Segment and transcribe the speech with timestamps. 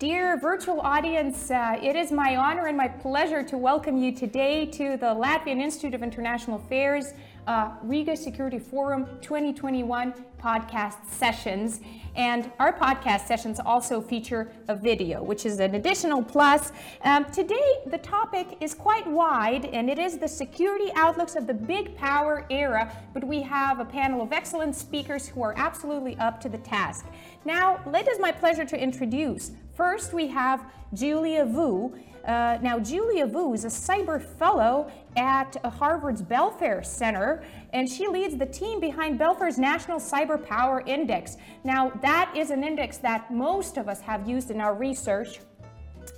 [0.00, 4.64] Dear virtual audience, uh, it is my honor and my pleasure to welcome you today
[4.64, 7.12] to the Latvian Institute of International Affairs
[7.46, 11.80] uh, Riga Security Forum 2021 podcast sessions.
[12.16, 16.72] And our podcast sessions also feature a video, which is an additional plus.
[17.02, 21.54] Um, today, the topic is quite wide, and it is the security outlooks of the
[21.54, 22.90] big power era.
[23.12, 27.04] But we have a panel of excellent speakers who are absolutely up to the task.
[27.44, 29.52] Now, it is my pleasure to introduce.
[29.80, 31.94] First, we have Julia Voo.
[32.26, 38.36] Uh, now, Julia Voo is a cyber fellow at Harvard's Belfer Center, and she leads
[38.36, 41.38] the team behind Belfer's National Cyber Power Index.
[41.64, 45.40] Now, that is an index that most of us have used in our research.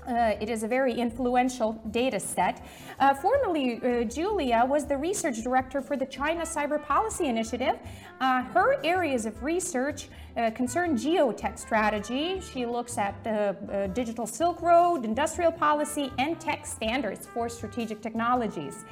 [0.08, 2.66] Uh, it is a very influential data set.
[2.98, 7.78] Uh, formerly, uh, Julia was the research director for the China Cyber Policy Initiative.
[8.20, 12.40] Uh, her areas of research uh, concern geotech strategy.
[12.40, 18.00] She looks at the uh, digital Silk Road, industrial policy, and tech standards for strategic
[18.00, 18.84] technologies.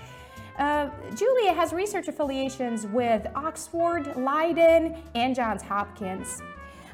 [1.17, 6.43] Julia has research affiliations with Oxford, Leiden, and Johns Hopkins.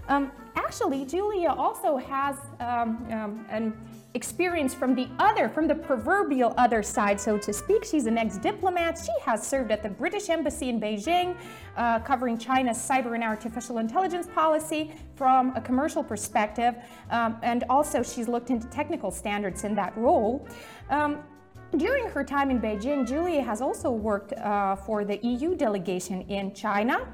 [0.08, 3.77] Um, actually, Julia also has um, um, an
[4.17, 7.84] experience from the other, from the proverbial other side, so to speak.
[7.84, 8.98] She's an ex diplomat.
[8.98, 11.36] She has served at the British Embassy in Beijing,
[11.77, 16.75] uh, covering China's cyber and artificial intelligence policy from a commercial perspective.
[17.11, 20.48] Um, and also, she's looked into technical standards in that role.
[20.89, 21.23] Um,
[21.77, 26.55] during her time in Beijing, Julia has also worked uh, for the EU delegation in
[26.55, 27.06] China,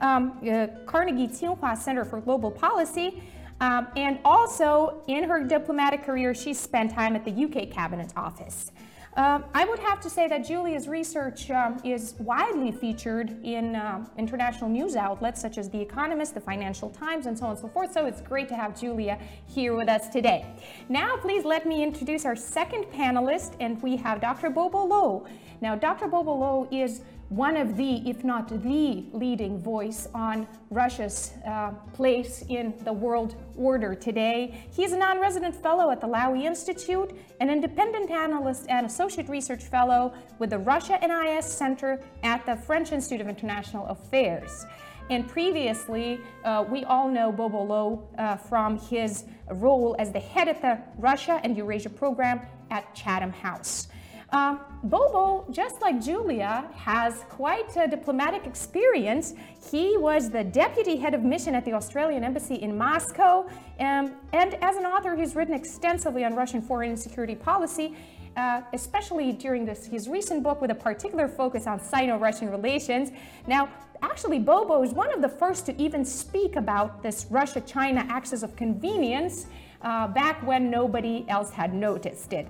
[0.00, 3.22] um, uh, Carnegie Tsinghua Center for Global Policy,
[3.60, 8.70] um, and also, in her diplomatic career, she spent time at the UK Cabinet Office.
[9.16, 14.06] Um, I would have to say that Julia's research um, is widely featured in uh,
[14.16, 17.66] international news outlets such as The Economist, The Financial Times, and so on and so
[17.66, 17.92] forth.
[17.92, 20.46] So it's great to have Julia here with us today.
[20.88, 24.50] Now, please let me introduce our second panelist, and we have Dr.
[24.50, 25.26] Bobo Lo.
[25.60, 26.06] Now, Dr.
[26.06, 32.42] Bobo Lo is one of the, if not the leading voice on Russia's uh, place
[32.48, 34.66] in the world order today.
[34.72, 39.64] He's a non resident fellow at the Lowy Institute, an independent analyst and associate research
[39.64, 44.64] fellow with the Russia NIS Center at the French Institute of International Affairs.
[45.10, 50.48] And previously, uh, we all know Bobo Lo uh, from his role as the head
[50.48, 52.40] of the Russia and Eurasia program
[52.70, 53.88] at Chatham House.
[54.30, 59.34] Um, Bobo, just like Julia, has quite a diplomatic experience.
[59.70, 63.48] He was the deputy head of mission at the Australian Embassy in Moscow,
[63.80, 67.96] um, and as an author, he's written extensively on Russian foreign security policy.
[68.36, 73.10] Uh, especially during this, his recent book with a particular focus on Sino-Russian relations.
[73.48, 73.68] Now,
[74.00, 78.54] actually, Bobo is one of the first to even speak about this Russia-China axis of
[78.54, 79.46] convenience
[79.82, 82.46] uh, back when nobody else had noticed it.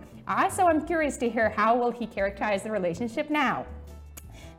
[0.50, 3.64] So I'm curious to hear how will he characterize the relationship now.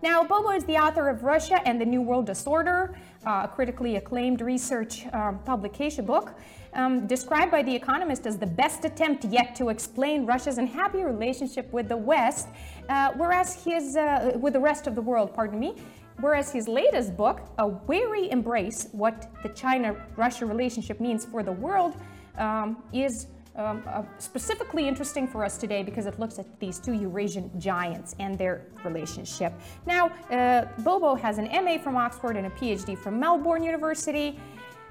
[0.02, 4.42] Now, Bobo is the author of Russia and the New World Disorder, a critically acclaimed
[4.42, 6.34] research um, publication book,
[6.74, 11.72] um, described by The Economist as the best attempt yet to explain Russia's unhappy relationship
[11.74, 12.48] with the West,
[12.88, 15.76] uh, whereas his, uh, with the rest of the world, pardon me,
[16.22, 21.96] whereas his latest book, A Wary Embrace, What the China-Russia Relationship Means for the World,
[22.38, 23.28] um, is
[23.60, 28.16] um, uh, specifically interesting for us today because it looks at these two Eurasian giants
[28.20, 29.54] and their relationship.
[29.86, 34.40] Now, uh, Bobo has an MA from Oxford and a PhD from Melbourne University.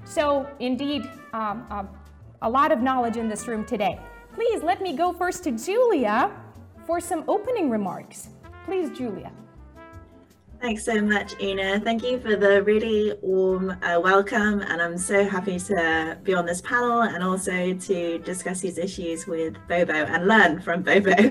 [0.05, 1.85] So, indeed, um, uh,
[2.43, 3.99] a lot of knowledge in this room today.
[4.35, 6.31] Please let me go first to Julia
[6.87, 8.29] for some opening remarks.
[8.65, 9.33] Please, Julia.
[10.61, 11.79] Thanks so much, Una.
[11.79, 14.61] Thank you for the really warm uh, welcome.
[14.61, 19.29] And I'm so happy to be on this panel and also to discuss these issues
[19.29, 21.15] with Bobo and learn from Bobo.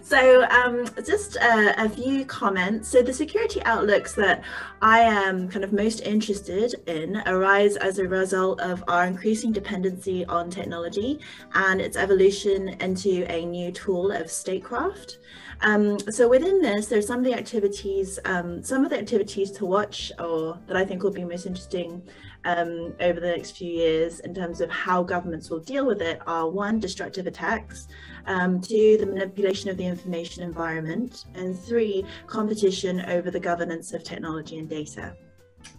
[0.00, 2.88] so, um, just uh, a few comments.
[2.88, 4.44] So, the security outlooks that
[4.80, 10.24] I am kind of most interested in arise as a result of our increasing dependency
[10.26, 11.18] on technology
[11.54, 15.18] and its evolution into a new tool of statecraft.
[15.62, 19.66] Um, so within this, there's some of the activities, um, some of the activities to
[19.66, 22.02] watch or that I think will be most interesting
[22.44, 26.20] um, over the next few years in terms of how governments will deal with it
[26.26, 27.88] are one, destructive attacks,
[28.26, 34.04] um, two, the manipulation of the information environment, and three, competition over the governance of
[34.04, 35.16] technology and data.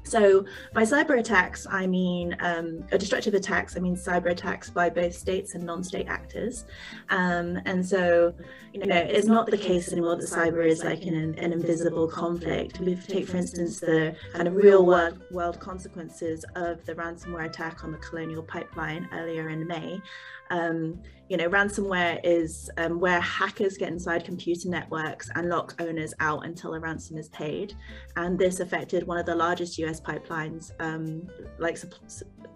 [0.08, 3.76] So by cyber attacks, I mean um, destructive attacks.
[3.76, 6.66] I mean cyber attacks by both states and non-state actors.
[7.10, 8.34] Um, and so,
[8.74, 12.80] you know, it's not the case anymore that cyber is like an, an invisible conflict.
[12.80, 17.84] We take, for instance, the kind of real world, world consequences of the ransomware attack
[17.84, 20.02] on the Colonial Pipeline earlier in May.
[20.50, 26.14] Um, you know, ransomware is um, where hackers get inside computer networks and lock owners
[26.22, 27.74] out until a ransom is paid.
[28.16, 31.28] And this affected one of the largest US pipelines, um,
[31.58, 31.78] like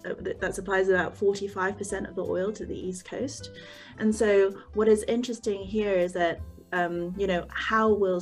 [0.05, 3.51] uh, that supplies about 45% of the oil to the East Coast.
[3.99, 6.41] And so, what is interesting here is that,
[6.73, 8.21] um, you know, how will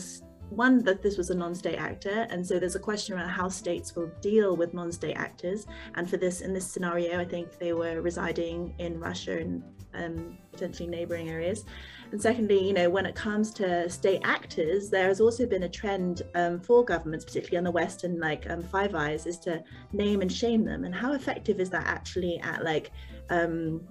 [0.49, 3.95] one that this was a non-state actor and so there's a question around how states
[3.95, 8.01] will deal with non-state actors and for this in this scenario i think they were
[8.01, 9.63] residing in russia and
[9.93, 11.65] um, potentially neighboring areas
[12.11, 15.69] and secondly you know when it comes to state actors there has also been a
[15.69, 19.63] trend um, for governments particularly on the west and like um, five eyes is to
[19.93, 22.91] name and shame them and how effective is that actually at like
[23.29, 23.81] um,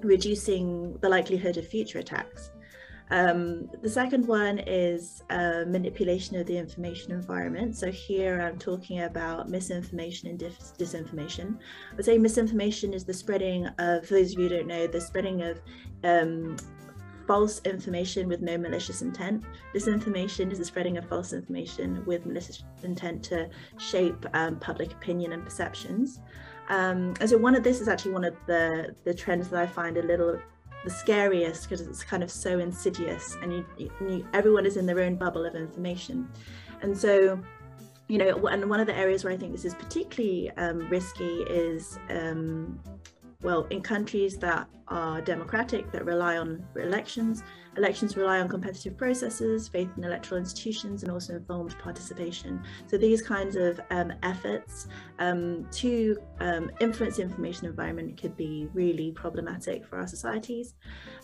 [0.00, 2.50] reducing the likelihood of future attacks
[3.10, 7.76] um, the second one is uh, manipulation of the information environment.
[7.76, 11.56] So here I'm talking about misinformation and dis- disinformation.
[11.92, 14.86] I would say misinformation is the spreading of, for those of you who don't know,
[14.86, 15.60] the spreading of
[16.04, 16.56] um,
[17.28, 19.44] false information with no malicious intent.
[19.72, 23.48] Disinformation is the spreading of false information with malicious intent to
[23.78, 26.20] shape um, public opinion and perceptions.
[26.70, 29.66] Um, and so one of this is actually one of the the trends that I
[29.66, 30.40] find a little
[30.84, 35.00] the scariest because it's kind of so insidious and you, you, everyone is in their
[35.00, 36.28] own bubble of information
[36.82, 37.38] and so
[38.06, 41.42] you know and one of the areas where i think this is particularly um, risky
[41.42, 42.78] is um,
[43.42, 47.44] well in countries that are democratic that rely on elections
[47.78, 52.60] Elections rely on competitive processes, faith in electoral institutions, and also informed participation.
[52.88, 54.88] So these kinds of um, efforts
[55.20, 60.74] um, to um, influence the information environment could be really problematic for our societies.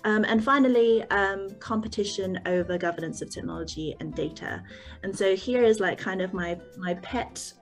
[0.04, 4.62] Um, and finally, um, competition over governance of technology and data.
[5.02, 7.52] And so here is like kind of my my pet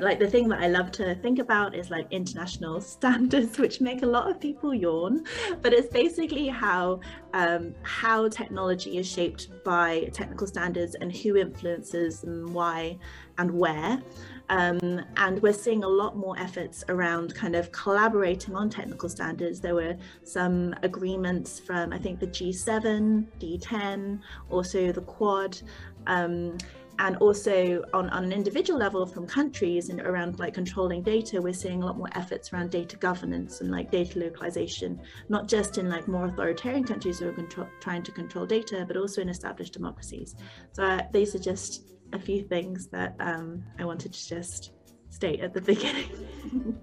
[0.00, 4.02] like the thing that I love to think about is like international standards, which make
[4.02, 5.24] a lot of people yawn.
[5.62, 7.00] But it's basically how
[7.32, 12.98] um, how technology is shaped by technical standards and who influences them, why,
[13.38, 14.02] and where.
[14.48, 19.60] Um, and we're seeing a lot more efforts around kind of collaborating on technical standards.
[19.60, 24.20] There were some agreements from I think the G7, D10,
[24.50, 25.60] also the Quad.
[26.06, 26.56] Um,
[26.98, 31.52] and also on, on an individual level from countries and around like controlling data we're
[31.52, 35.88] seeing a lot more efforts around data governance and like data localization not just in
[35.88, 40.34] like more authoritarian countries who are trying to control data but also in established democracies
[40.72, 44.72] so uh, these are just a few things that um, i wanted to just
[45.10, 46.78] state at the beginning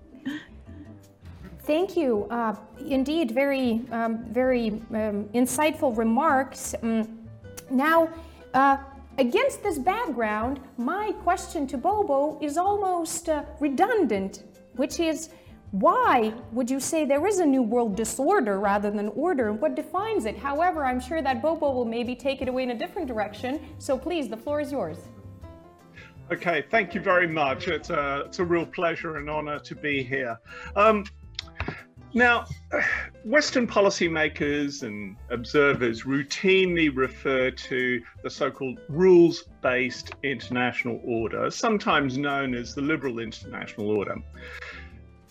[1.65, 2.27] Thank you.
[2.29, 2.55] Uh,
[2.85, 6.75] indeed, very, um, very um, insightful remarks.
[6.83, 7.29] Um,
[7.71, 8.09] now,
[8.53, 8.77] uh,
[9.19, 14.43] Against this background, my question to Bobo is almost uh, redundant,
[14.75, 15.29] which is
[15.69, 19.75] why would you say there is a new world disorder rather than order and what
[19.75, 20.35] defines it?
[20.35, 23.59] However, I'm sure that Bobo will maybe take it away in a different direction.
[23.77, 24.97] So please, the floor is yours.
[26.31, 27.67] Okay, thank you very much.
[27.67, 30.39] It's a, it's a real pleasure and honor to be here.
[30.75, 31.05] Um,
[32.13, 32.45] now,
[33.25, 42.17] Western policymakers and observers routinely refer to the so called rules based international order, sometimes
[42.17, 44.15] known as the liberal international order.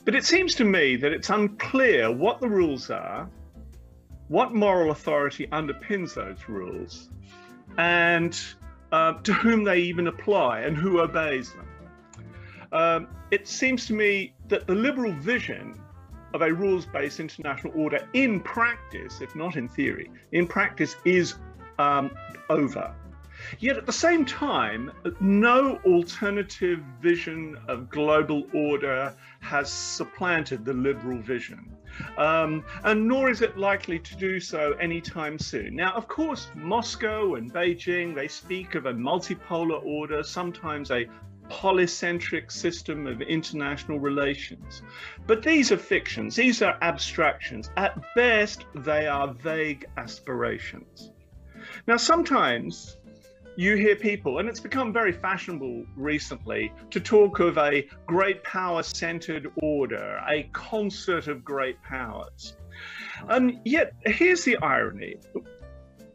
[0.04, 3.30] But it seems to me that it's unclear what the rules are,
[4.28, 7.11] what moral authority underpins those rules,
[7.78, 8.38] and
[8.90, 11.68] uh, to whom they even apply and who obeys them.
[12.73, 15.78] Um, it seems to me that the liberal vision
[16.35, 21.35] of a rules based international order in practice, if not in theory, in practice is
[21.79, 22.11] um,
[22.49, 22.95] over.
[23.59, 31.21] Yet at the same time, no alternative vision of global order has supplanted the liberal
[31.21, 31.77] vision.
[32.17, 35.77] Um, and nor is it likely to do so anytime soon.
[35.77, 41.07] Now, of course, Moscow and Beijing, they speak of a multipolar order, sometimes a
[41.52, 44.82] polycentric system of international relations.
[45.26, 47.71] But these are fictions, these are abstractions.
[47.76, 51.11] At best, they are vague aspirations.
[51.87, 52.97] Now, sometimes
[53.56, 58.82] you hear people, and it's become very fashionable recently, to talk of a great power
[58.82, 62.56] centered order, a concert of great powers.
[63.28, 65.16] And yet, here's the irony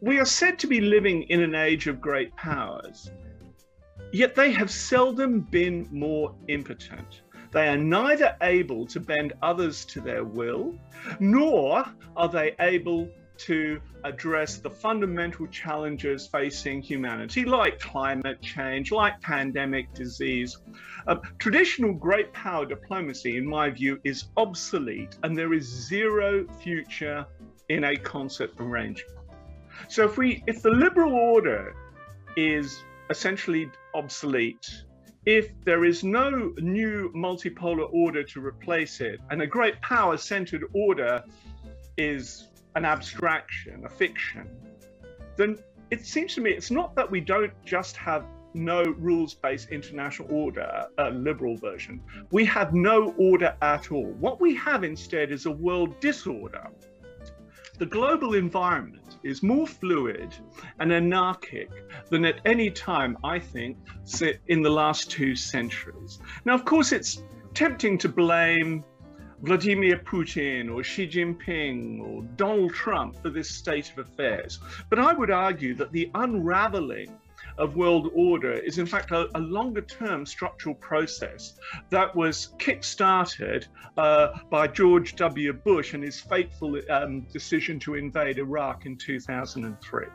[0.00, 3.10] we are said to be living in an age of great powers.
[4.12, 7.22] Yet they have seldom been more impotent.
[7.50, 10.74] They are neither able to bend others to their will,
[11.18, 11.84] nor
[12.16, 19.94] are they able to address the fundamental challenges facing humanity, like climate change, like pandemic
[19.94, 20.58] disease.
[21.06, 27.24] Uh, traditional great power diplomacy, in my view, is obsolete, and there is zero future
[27.68, 29.14] in a concert arrangement.
[29.88, 31.74] So if we, if the liberal order
[32.36, 34.84] is essentially obsolete,
[35.26, 40.64] if there is no new multipolar order to replace it, and a great power centered
[40.72, 41.22] order
[41.96, 44.48] is an abstraction, a fiction,
[45.36, 45.58] then
[45.90, 48.24] it seems to me it's not that we don't just have
[48.54, 52.00] no rules based international order, a liberal version.
[52.30, 54.10] We have no order at all.
[54.24, 56.66] What we have instead is a world disorder.
[57.78, 60.34] The global environment is more fluid
[60.80, 61.70] and anarchic
[62.10, 63.76] than at any time, I think,
[64.48, 66.18] in the last two centuries.
[66.44, 67.22] Now, of course, it's
[67.54, 68.84] tempting to blame
[69.42, 74.58] Vladimir Putin or Xi Jinping or Donald Trump for this state of affairs.
[74.90, 77.17] But I would argue that the unraveling
[77.58, 81.58] of world order is in fact a, a longer term structural process
[81.90, 85.52] that was kick-started uh, by George W.
[85.52, 90.06] Bush and his fateful um, decision to invade Iraq in 2003.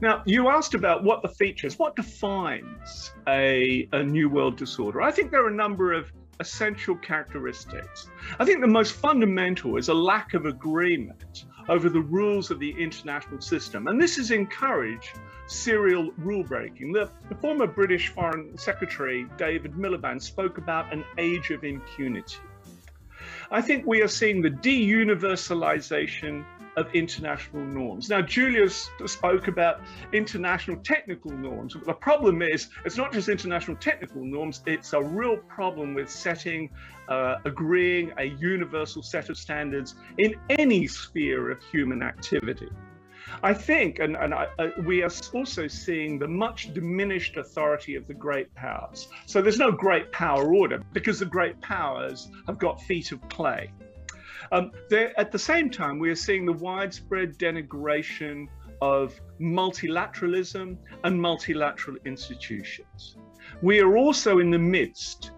[0.00, 5.00] Now, you asked about what the features, what defines a, a New World disorder.
[5.00, 8.08] I think there are a number of essential characteristics.
[8.38, 12.74] I think the most fundamental is a lack of agreement over the rules of the
[12.78, 13.86] international system.
[13.86, 16.92] And this has encouraged serial rule breaking.
[16.92, 22.38] The, the, former British Foreign Secretary David Miliband spoke about an age of impunity.
[23.52, 26.44] I think we are seeing the deuniversalization
[26.76, 28.08] of international norms.
[28.08, 29.80] Now, Julius spoke about
[30.12, 31.76] international technical norms.
[31.84, 36.70] The problem is, it's not just international technical norms, it's a real problem with setting,
[37.08, 42.68] uh, agreeing a universal set of standards in any sphere of human activity.
[43.42, 48.06] I think, and, and I, uh, we are also seeing the much diminished authority of
[48.06, 49.08] the great powers.
[49.26, 53.70] So there's no great power order because the great powers have got feet of clay.
[54.52, 54.72] Um,
[55.16, 58.48] at the same time, we are seeing the widespread denigration
[58.82, 63.16] of multilateralism and multilateral institutions.
[63.62, 65.32] We are also in the midst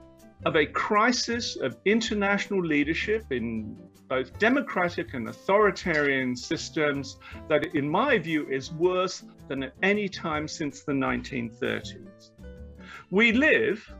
[0.45, 3.77] of a crisis of international leadership in
[4.09, 10.49] both democratic and authoritarian systems that, in my view, is worse than at any time
[10.49, 12.31] since the 1930s.
[13.11, 13.95] We live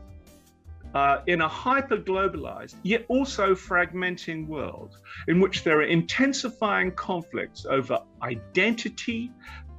[0.93, 4.97] uh, in a hyper globalized, yet also fragmenting world
[5.27, 9.31] in which there are intensifying conflicts over identity,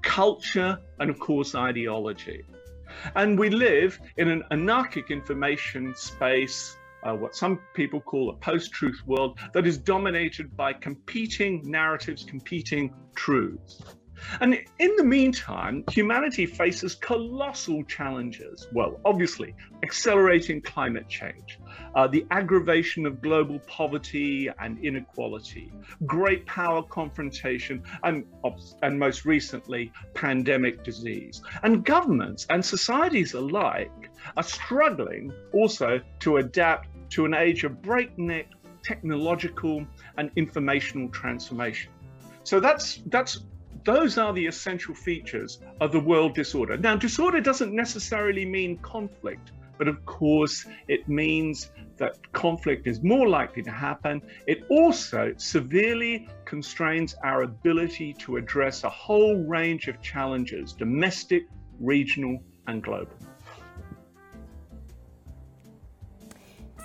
[0.02, 2.44] culture, and of course, ideology.
[3.14, 8.73] And we live in an anarchic information space, uh, what some people call a post
[8.73, 13.83] truth world, that is dominated by competing narratives, competing truths.
[14.40, 18.66] And in the meantime, humanity faces colossal challenges.
[18.73, 21.59] Well, obviously, accelerating climate change,
[21.94, 25.73] uh, the aggravation of global poverty and inequality,
[26.06, 28.25] great power confrontation, and,
[28.83, 31.42] and most recently, pandemic disease.
[31.62, 38.49] And governments and societies alike are struggling also to adapt to an age of breakneck
[38.83, 39.87] technological
[40.18, 41.90] and informational transformation.
[42.44, 43.40] So that's that's
[43.85, 46.76] those are the essential features of the world disorder.
[46.76, 53.29] Now, disorder doesn't necessarily mean conflict, but of course, it means that conflict is more
[53.29, 54.23] likely to happen.
[54.47, 61.45] It also severely constrains our ability to address a whole range of challenges domestic,
[61.79, 63.12] regional, and global.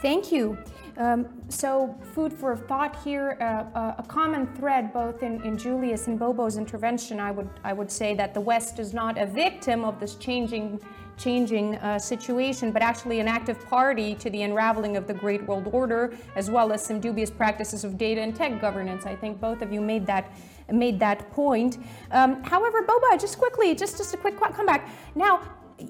[0.01, 0.57] Thank you.
[0.99, 3.37] Um, so, food for thought here.
[3.39, 7.71] Uh, uh, a common thread, both in, in Julia's and Bobo's intervention, I would I
[7.71, 10.81] would say that the West is not a victim of this changing
[11.17, 15.69] changing uh, situation, but actually an active party to the unraveling of the Great World
[15.71, 19.05] Order, as well as some dubious practices of data and tech governance.
[19.05, 20.29] I think both of you made that
[20.69, 21.77] made that point.
[22.11, 24.89] Um, however, Boba, just quickly, just just a quick comeback.
[25.15, 25.39] Now,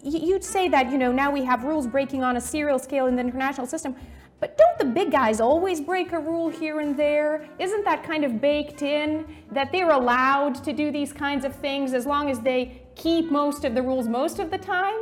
[0.04, 3.16] you'd say that you know now we have rules breaking on a serial scale in
[3.16, 3.96] the international system.
[4.40, 7.48] But don't the big guys always break a rule here and there?
[7.60, 11.94] Isn't that kind of baked in that they're allowed to do these kinds of things
[11.94, 15.00] as long as they keep most of the rules most of the time?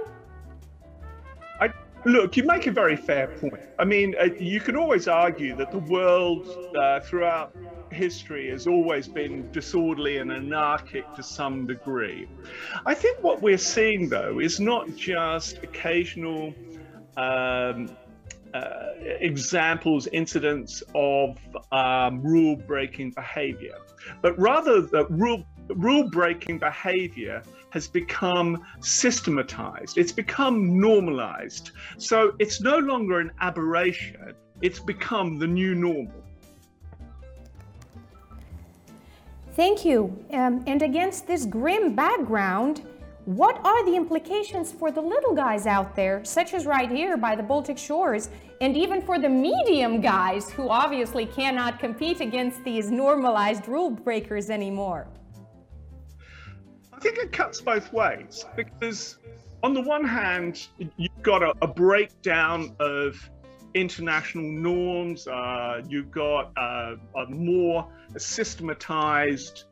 [1.62, 1.72] I
[2.06, 3.62] look, you make a very fair point.
[3.78, 7.56] I mean, uh, you can always argue that the world uh, throughout
[7.92, 12.28] history has always been disorderly and anarchic to some degree.
[12.86, 16.56] I think what we're seeing, though, is not just occasional.
[17.18, 17.96] Um,
[18.54, 18.90] uh,
[19.20, 21.38] examples, incidents of
[21.72, 23.78] um, rule breaking behavior,
[24.22, 31.72] but rather the rule rule breaking behavior has become systematized, it's become normalized.
[31.98, 36.24] So it's no longer an aberration, it's become the new normal.
[39.58, 40.16] Thank you.
[40.32, 42.87] Um, and against this grim background,
[43.28, 47.36] what are the implications for the little guys out there, such as right here by
[47.36, 48.30] the Baltic shores,
[48.62, 54.50] and even for the medium guys who obviously cannot compete against these normalized rule breakers
[54.50, 55.10] anymore?
[56.94, 59.18] I think it cuts both ways because,
[59.62, 60.66] on the one hand,
[60.96, 63.30] you've got a, a breakdown of
[63.74, 69.66] international norms, uh, you've got uh, a more systematized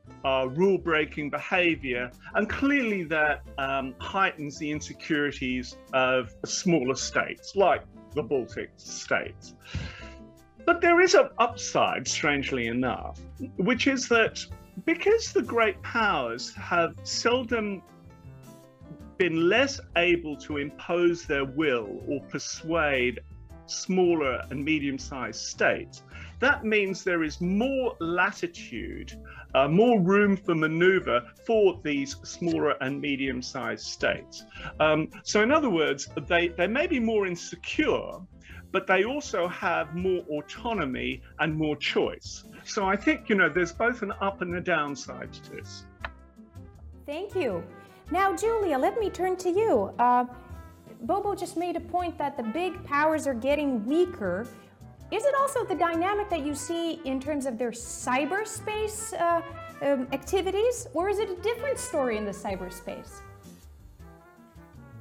[0.55, 8.23] rule breaking behavior, and clearly that um, heightens the insecurities of smaller states like the
[8.23, 9.55] Baltic states.
[10.65, 13.19] But there is an upside, strangely enough,
[13.57, 14.43] which is that
[14.83, 17.83] because the great powers have seldom
[19.17, 23.19] been less able to impose their will or persuade
[23.67, 26.03] smaller and medium sized states,
[26.39, 29.13] that means there is more latitude,
[29.53, 34.43] uh, more room for maneuver for these smaller and medium sized states.
[34.79, 38.19] Um, so, in other words, they, they may be more insecure,
[38.71, 42.43] but they also have more autonomy and more choice.
[42.65, 45.85] So I think, you know, there's both an up and a downside to this.
[47.05, 47.63] Thank you.
[48.11, 49.93] Now, Julia, let me turn to you.
[49.97, 50.25] Uh,
[51.01, 54.47] Bobo just made a point that the big powers are getting weaker.
[55.11, 59.41] Is it also the dynamic that you see in terms of their cyberspace uh,
[59.81, 63.21] um, activities, or is it a different story in the cyberspace?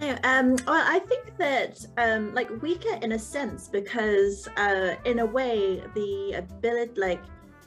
[0.01, 5.27] Um, well, I think that um, like weaker in a sense because uh, in a
[5.27, 7.23] way the ability, like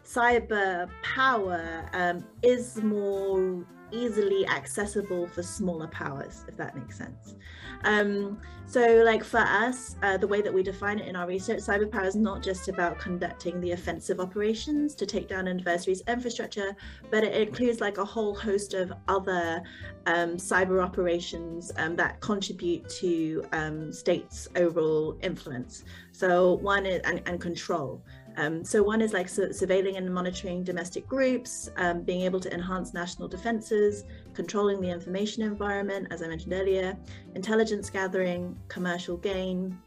[0.08, 7.36] cyber power um, is more easily accessible for smaller powers, if that makes sense.
[7.84, 11.60] Um, so, like for us, uh, the way that we define it in our research,
[11.60, 16.02] cyber power is not just about conducting the offensive operations to take down an adversary's
[16.08, 16.76] infrastructure,
[17.10, 19.62] but it includes like a whole host of other
[20.06, 25.86] um, cyber operations um, that contribute to um, states' overall influence.
[26.12, 28.04] So, one is and, and control.
[28.38, 32.54] Um, so one is like su- surveilling and monitoring domestic groups, um, being able to
[32.54, 36.96] enhance national defenses, controlling the information environment, as I mentioned earlier,
[37.34, 39.78] intelligence gathering, commercial gain,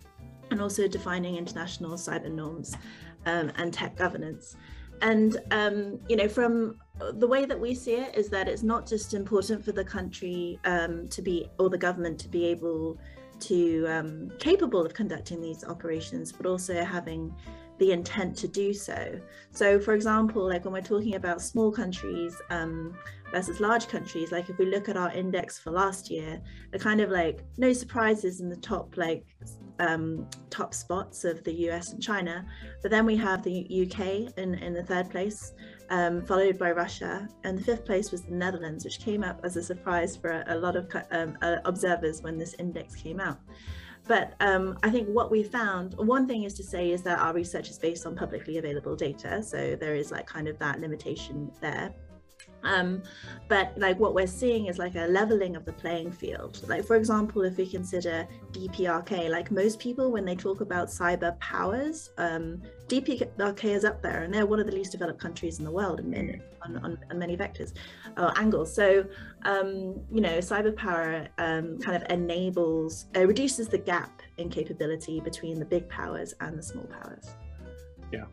[0.51, 2.77] and also defining international cyber norms
[3.27, 4.57] um, and tech governance.
[5.01, 6.77] And um, you know, from
[7.13, 10.59] the way that we see it is that it's not just important for the country
[10.65, 12.99] um, to be or the government to be able
[13.41, 17.35] to um, capable of conducting these operations, but also having
[17.81, 19.19] the intent to do so.
[19.53, 22.95] So, for example, like when we're talking about small countries um,
[23.33, 27.01] versus large countries, like if we look at our index for last year, the kind
[27.01, 29.25] of like no surprises in the top like
[29.79, 32.47] um, top spots of the US and China,
[32.83, 35.55] but then we have the UK in, in the third place,
[35.89, 39.57] um, followed by Russia, and the fifth place was the Netherlands, which came up as
[39.57, 43.39] a surprise for a, a lot of um, uh, observers when this index came out.
[44.07, 47.33] But um, I think what we found, one thing is to say is that our
[47.33, 49.43] research is based on publicly available data.
[49.43, 51.95] So there is like kind of that limitation there.
[52.63, 53.03] Um,
[53.49, 56.63] but like what we're seeing is like a leveling of the playing field.
[56.69, 61.39] Like for example, if we consider DPRK, like most people when they talk about cyber
[61.41, 65.65] powers, um, DPRK is up there, and they're one of the least developed countries in
[65.65, 67.73] the world in, in on, on, on, many vectors
[68.17, 68.75] or uh, angles.
[68.75, 69.05] So
[69.45, 75.21] um, you know, cyber power um, kind of enables, uh, reduces the gap in capability
[75.21, 77.31] between the big powers and the small powers.
[78.13, 78.25] Yeah.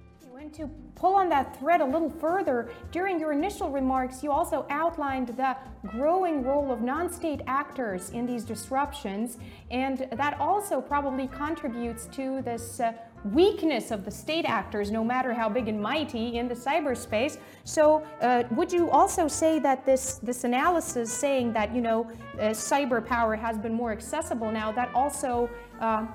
[0.57, 5.27] To pull on that thread a little further, during your initial remarks, you also outlined
[5.27, 9.37] the growing role of non state actors in these disruptions,
[9.69, 12.79] and that also probably contributes to this.
[12.79, 12.93] Uh,
[13.33, 17.39] weakness of the state actors, no matter how big and mighty, in the cyberspace.
[17.63, 22.49] So, uh, would you also say that this this analysis saying that you know uh,
[22.49, 26.05] cyber power has been more accessible now, that also uh,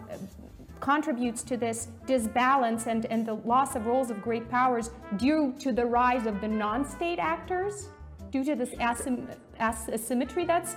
[0.82, 5.72] contributes to this disbalance and, and the loss of roles of great powers due to
[5.72, 7.88] the rise of the non state actors,
[8.30, 10.76] due to this asym- asymmetry that's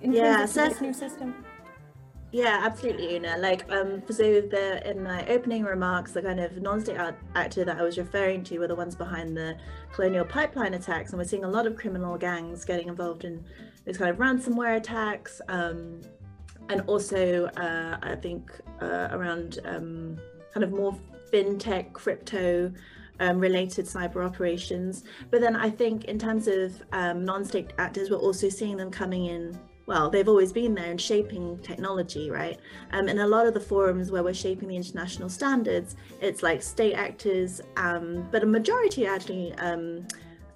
[0.00, 1.44] in yeah, so this new system?
[2.30, 3.36] Yeah, absolutely, Una.
[3.38, 6.98] Like, um, so the in my opening remarks, the kind of non-state
[7.34, 9.56] actor that I was referring to were the ones behind the
[9.92, 13.42] colonial pipeline attacks, and we're seeing a lot of criminal gangs getting involved in
[13.86, 16.02] these kind of ransomware attacks, um,
[16.68, 20.18] and also uh, I think uh, around um,
[20.52, 20.96] kind of more
[21.32, 22.72] fintech, crypto.
[23.20, 25.02] Um, related cyber operations.
[25.32, 28.92] But then I think, in terms of um, non state actors, we're also seeing them
[28.92, 32.60] coming in well, they've always been there and shaping technology, right?
[32.92, 36.62] Um, in a lot of the forums where we're shaping the international standards, it's like
[36.62, 40.06] state actors, um, but a majority actually um,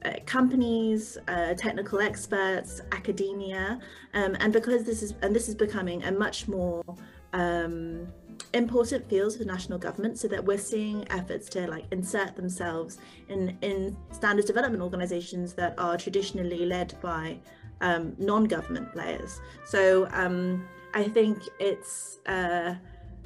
[0.05, 3.81] uh, companies, uh, technical experts, academia,
[4.13, 6.85] um, and because this is and this is becoming a much more
[7.33, 8.07] um,
[8.55, 13.57] important fields for national government, so that we're seeing efforts to like insert themselves in
[13.63, 17.39] in standards development organisations that are traditionally led by
[17.81, 19.41] um, non-government players.
[19.65, 22.75] So um, I think it's uh,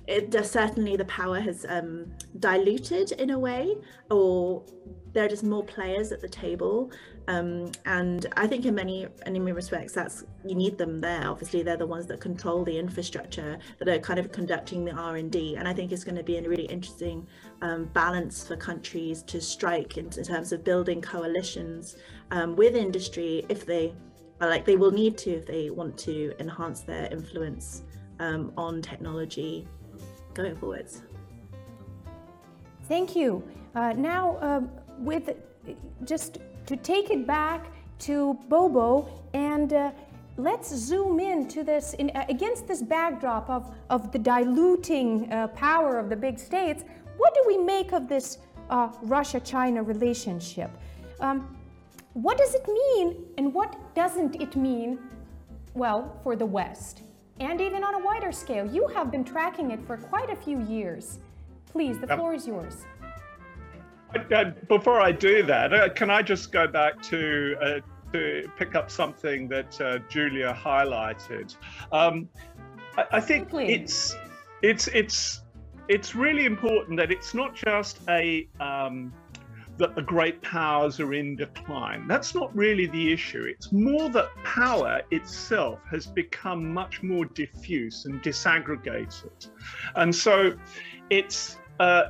[0.06, 2.06] it does certainly the power has um,
[2.38, 3.76] diluted in a way,
[4.10, 4.62] or
[5.12, 6.90] there are just more players at the table.
[7.28, 11.28] Um, and I think in many in many respects, that's you need them there.
[11.28, 15.16] Obviously, they're the ones that control the infrastructure that are kind of conducting the R
[15.16, 15.56] and D.
[15.56, 17.26] And I think it's going to be a really interesting
[17.62, 21.96] um, balance for countries to strike in, in terms of building coalitions
[22.30, 23.94] um, with industry if they
[24.40, 27.82] like they will need to if they want to enhance their influence
[28.20, 29.66] um, on technology
[30.34, 31.02] going forwards.
[32.84, 33.42] Thank you.
[33.74, 35.30] Uh, now, um, with
[36.04, 37.66] just to take it back
[38.00, 39.90] to Bobo and uh,
[40.37, 45.48] let's zoom in to this in, uh, against this backdrop of, of the diluting uh,
[45.48, 46.85] power of the big states.
[47.16, 50.70] What do we make of this uh, Russia China relationship?
[51.20, 51.57] Um,
[52.12, 54.98] what does it mean and what doesn't it mean,
[55.74, 57.02] well, for the West?
[57.40, 60.61] And even on a wider scale, you have been tracking it for quite a few
[60.62, 61.18] years.
[61.70, 62.87] Please, the floor is yours.
[64.16, 67.81] Uh, before I do that, uh, can I just go back to uh,
[68.12, 71.57] to pick up something that uh, Julia highlighted?
[71.92, 72.29] Um,
[72.96, 74.16] I, I, think it's
[74.62, 75.42] it's it's
[75.88, 79.12] it's really important that it's not just a um,
[79.79, 82.07] that the great powers are in decline.
[82.09, 83.44] That's not really the issue.
[83.44, 89.48] It's more that power itself has become much more diffuse and disaggregated.
[89.94, 90.57] And so
[91.11, 92.05] it's uh,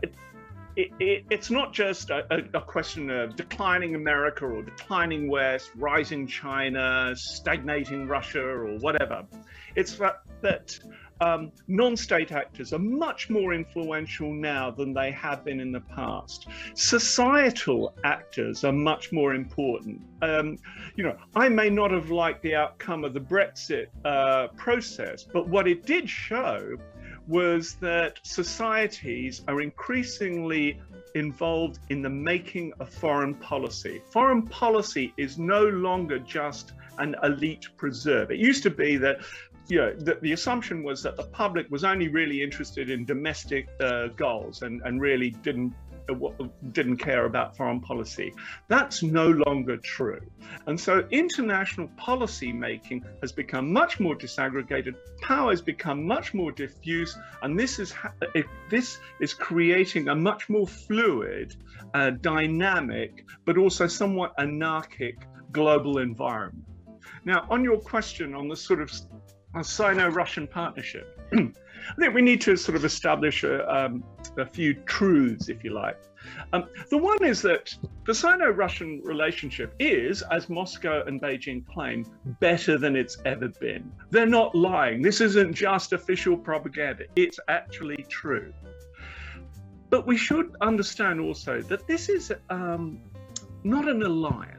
[0.77, 6.27] it, it, it's not just a, a, question of declining America or declining West, rising
[6.27, 9.25] China, stagnating Russia, or whatever.
[9.75, 10.79] It's that, that
[11.23, 15.81] um, non state actors are much more influential now than they have been in the
[15.81, 16.47] past.
[16.75, 20.03] Societal actors are much more important.
[20.21, 20.59] Um,
[20.95, 25.49] you know, I may not have liked the outcome of the Brexit uh, process, but
[25.49, 26.77] what it did show
[27.29, 30.81] was that societies are increasingly
[31.15, 34.01] involved in the making of foreign policy.
[34.11, 38.31] Foreign policy is no longer just an elite preserve.
[38.31, 39.19] It used to be that
[39.69, 43.69] you know, the, the, assumption was that the public was only really interested in domestic
[43.81, 45.75] uh, goals and, and really didn't
[46.73, 48.33] didn't care about foreign policy.
[48.69, 50.21] That's no longer true.
[50.67, 56.53] And so international policy making has become much more disaggregated, power has become much more
[56.53, 57.95] diffuse, and this is
[58.71, 61.57] this is creating a much more fluid,
[61.95, 65.17] uh, dynamic, but also somewhat anarchic
[65.53, 66.65] global environment.
[67.25, 68.91] Now, on your question on the sort of
[69.63, 71.19] Sino-Russian partnership.
[71.91, 74.05] I think we need to sort of establish a, um,
[74.39, 75.99] a few truths, if you like.
[76.53, 82.05] Um, the one is that the Sino Russian relationship is, as Moscow and Beijing claim,
[82.41, 83.93] better than it's ever been.
[84.11, 85.03] They're not lying.
[85.03, 88.53] This isn't just official propaganda, it's actually true.
[89.89, 93.01] But we should understand also that this is um,
[93.63, 94.56] not an alliance.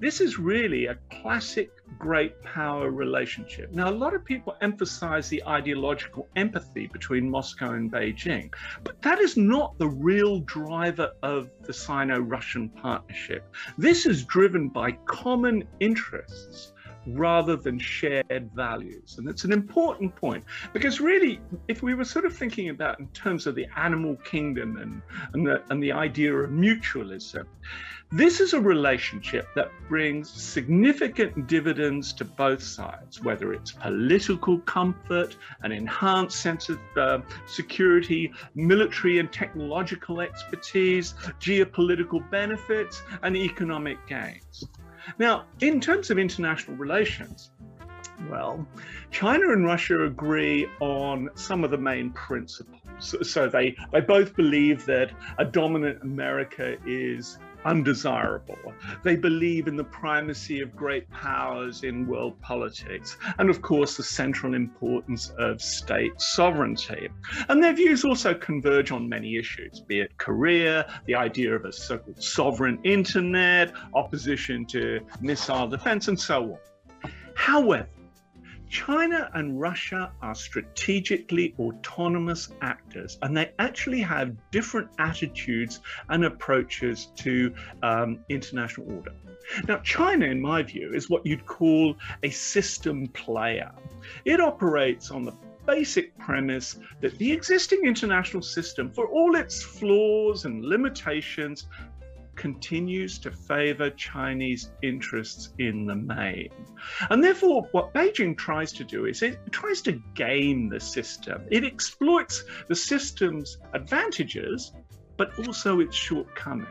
[0.00, 3.72] This is really a classic great power relationship.
[3.72, 8.52] Now, a lot of people emphasize the ideological empathy between Moscow and Beijing,
[8.84, 13.44] but that is not the real driver of the Sino Russian partnership.
[13.76, 16.72] This is driven by common interests
[17.06, 19.16] rather than shared values.
[19.18, 23.08] And it's an important point because really, if we were sort of thinking about in
[23.08, 27.46] terms of the animal kingdom and, and, the, and the idea of mutualism,
[28.10, 35.36] this is a relationship that brings significant dividends to both sides, whether it's political comfort,
[35.62, 44.64] an enhanced sense of uh, security, military and technological expertise, geopolitical benefits, and economic gains.
[45.18, 47.50] Now, in terms of international relations,
[48.30, 48.66] Well,
[49.10, 53.14] China and Russia agree on some of the main principles.
[53.22, 57.38] So they, they both believe that a dominant America is
[57.68, 58.72] undesirable.
[59.04, 64.02] They believe in the primacy of great powers in world politics, and of course, the
[64.02, 67.08] central importance of state sovereignty.
[67.48, 71.72] And their views also converge on many issues, be it Korea, the idea of a
[71.72, 77.12] so called sovereign internet, opposition to missile defense, and so on.
[77.34, 77.88] However,
[78.68, 87.06] China and Russia are strategically autonomous actors, and they actually have different attitudes and approaches
[87.16, 89.12] to um, international order.
[89.66, 93.72] Now, China, in my view, is what you'd call a system player.
[94.24, 95.32] It operates on the
[95.66, 101.66] basic premise that the existing international system, for all its flaws and limitations,
[102.38, 106.50] continues to favor Chinese interests in the main.
[107.10, 111.42] And therefore, what Beijing tries to do is it tries to game the system.
[111.50, 114.72] It exploits the system's advantages,
[115.16, 116.68] but also its shortcomings.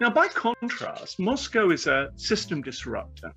[0.00, 3.32] Now, by contrast, Moscow is a system disruptor.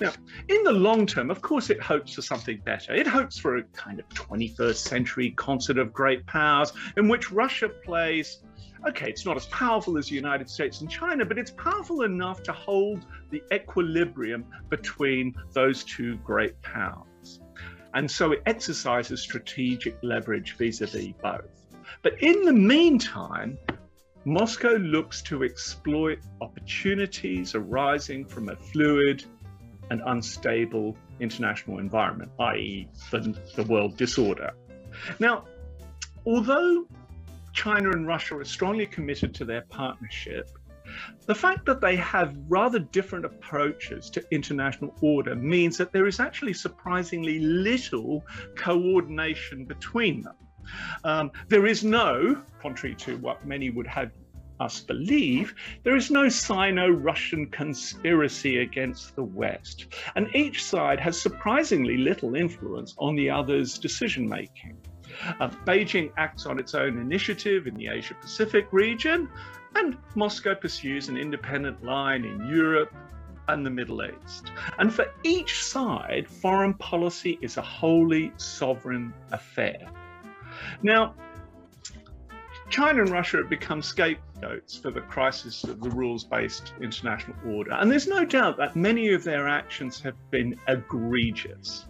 [0.00, 0.12] Now,
[0.48, 2.94] in the long term, of course, it hopes for something better.
[2.94, 7.68] It hopes for a kind of 21st century concert of great powers in which Russia
[7.68, 8.42] plays
[8.88, 12.42] okay, it's not as powerful as the United States and China, but it's powerful enough
[12.44, 17.40] to hold the equilibrium between those two great powers.
[17.94, 21.66] And so it exercises strategic leverage vis a vis both.
[22.02, 23.58] But in the meantime,
[24.24, 29.24] Moscow looks to exploit opportunities arising from a fluid
[29.90, 34.52] and unstable international environment, i.e., the, the world disorder.
[35.18, 35.44] Now,
[36.24, 36.86] although
[37.52, 40.50] China and Russia are strongly committed to their partnership,
[41.26, 46.20] the fact that they have rather different approaches to international order means that there is
[46.20, 48.24] actually surprisingly little
[48.56, 50.34] coordination between them.
[51.04, 54.12] Um, there is no, contrary to what many would have
[54.60, 59.86] us believe, there is no Sino Russian conspiracy against the West.
[60.14, 64.78] And each side has surprisingly little influence on the other's decision making.
[65.40, 69.28] Uh, Beijing acts on its own initiative in the Asia Pacific region,
[69.74, 72.94] and Moscow pursues an independent line in Europe
[73.48, 74.52] and the Middle East.
[74.78, 79.88] And for each side, foreign policy is a wholly sovereign affair.
[80.82, 81.14] Now,
[82.70, 87.72] China and Russia have become scapegoats for the crisis of the rules based international order.
[87.72, 91.84] And there's no doubt that many of their actions have been egregious.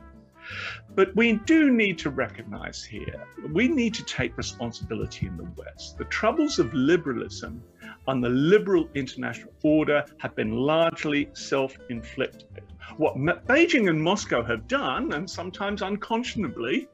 [0.94, 5.98] But we do need to recognize here, we need to take responsibility in the West.
[5.98, 7.62] The troubles of liberalism
[8.08, 12.64] and the liberal international order have been largely self inflicted.
[12.96, 16.88] What Beijing and Moscow have done, and sometimes unconscionably,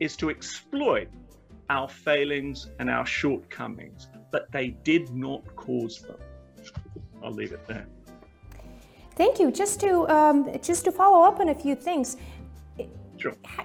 [0.00, 1.08] is to exploit
[1.70, 6.18] our failings and our shortcomings, but they did not cause them.
[7.22, 7.86] I'll leave it there.
[9.16, 9.50] Thank you.
[9.50, 12.18] Just to um, just to follow up on a few things,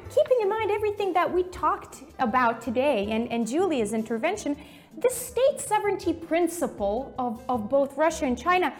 [0.10, 4.58] Keeping in mind everything that we talked about today and, and Julia's intervention,
[4.97, 8.74] the state sovereignty principle of, of both Russia and China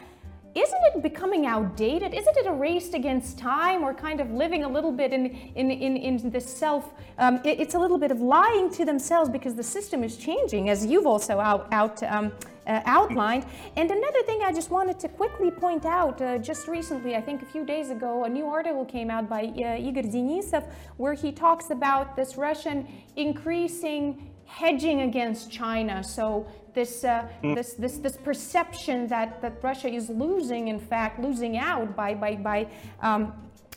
[0.54, 2.14] isn't it becoming outdated?
[2.14, 5.72] Isn't it a race against time or kind of living a little bit in, in,
[5.72, 6.92] in, in the self?
[7.18, 10.70] Um, it, it's a little bit of lying to themselves because the system is changing,
[10.70, 12.34] as you've also out, out um,
[12.72, 13.46] uh, outlined.
[13.76, 17.42] And another thing I just wanted to quickly point out uh, just recently, I think
[17.42, 20.64] a few days ago, a new article came out by uh, Igor Denisov
[20.98, 26.04] where he talks about this Russian increasing hedging against China.
[26.04, 27.56] So this, uh, mm.
[27.56, 32.36] this, this, this perception that, that Russia is losing, in fact, losing out by, by,
[32.36, 32.68] by,
[33.02, 33.34] um,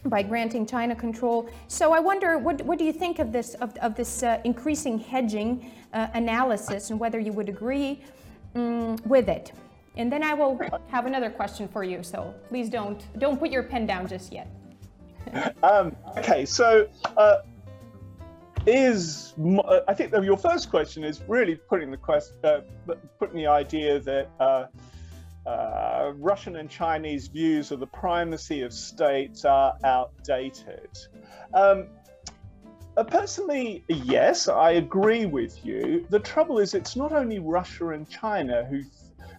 [0.07, 1.49] by granting China control.
[1.69, 4.99] So I wonder, what, what do you think of this, of, of this uh, increasing
[4.99, 8.03] hedging uh, analysis and whether you would agree
[8.55, 9.53] um, with it?
[9.97, 12.03] And then I will have another question for you.
[12.03, 14.49] So please don't, don't put your pen down just yet.
[15.63, 17.37] um, okay, so uh,
[18.67, 22.61] is uh, I think your first question is really putting the quest, uh,
[23.19, 24.67] putting the idea that uh,
[25.47, 30.89] uh, Russian and Chinese views of the primacy of states are outdated.
[31.53, 31.89] Um,
[32.97, 36.07] uh, personally, yes, I agree with you.
[36.11, 38.83] The trouble is, it's not only Russia and China who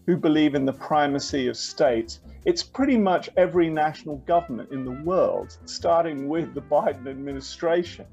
[0.06, 2.20] who believe in the primacy of states.
[2.46, 8.06] It's pretty much every national government in the world, starting with the Biden administration.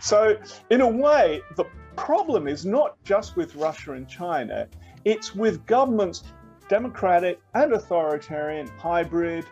[0.00, 0.36] So,
[0.70, 1.64] in a way, the
[1.96, 4.68] problem is not just with Russia and China,
[5.04, 6.24] it's with governments,
[6.68, 9.46] democratic and authoritarian, hybrid,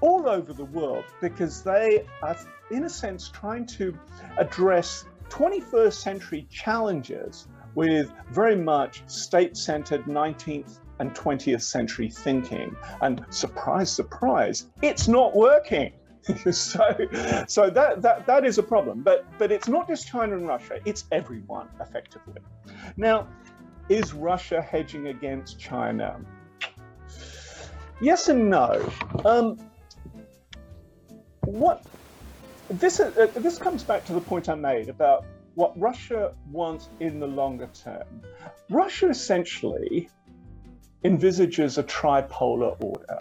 [0.00, 2.36] all over the world because they are,
[2.70, 3.98] in a sense, trying to
[4.38, 12.74] address 21st century challenges with very much state centered 19th and 20th century thinking.
[13.02, 15.92] And surprise, surprise, it's not working.
[16.50, 16.82] so
[17.46, 20.80] so that, that that is a problem but but it's not just china and russia
[20.84, 22.40] it's everyone effectively
[22.96, 23.28] now
[23.88, 26.18] is russia hedging against china
[28.00, 28.92] yes and no
[29.24, 29.56] um,
[31.46, 31.84] what
[32.68, 37.20] this uh, this comes back to the point I made about what Russia wants in
[37.20, 38.22] the longer term.
[38.68, 40.10] Russia essentially
[41.04, 43.18] envisages a tripolar order.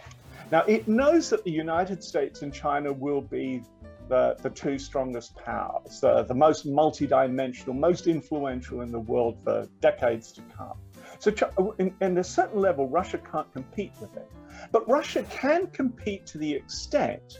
[0.51, 3.63] Now it knows that the United States and China will be
[4.07, 9.67] the, the two strongest powers, uh, the most multidimensional, most influential in the world for
[9.81, 10.77] decades to come.
[11.19, 14.29] So, in, in a certain level, Russia can't compete with it.
[14.71, 17.39] But Russia can compete to the extent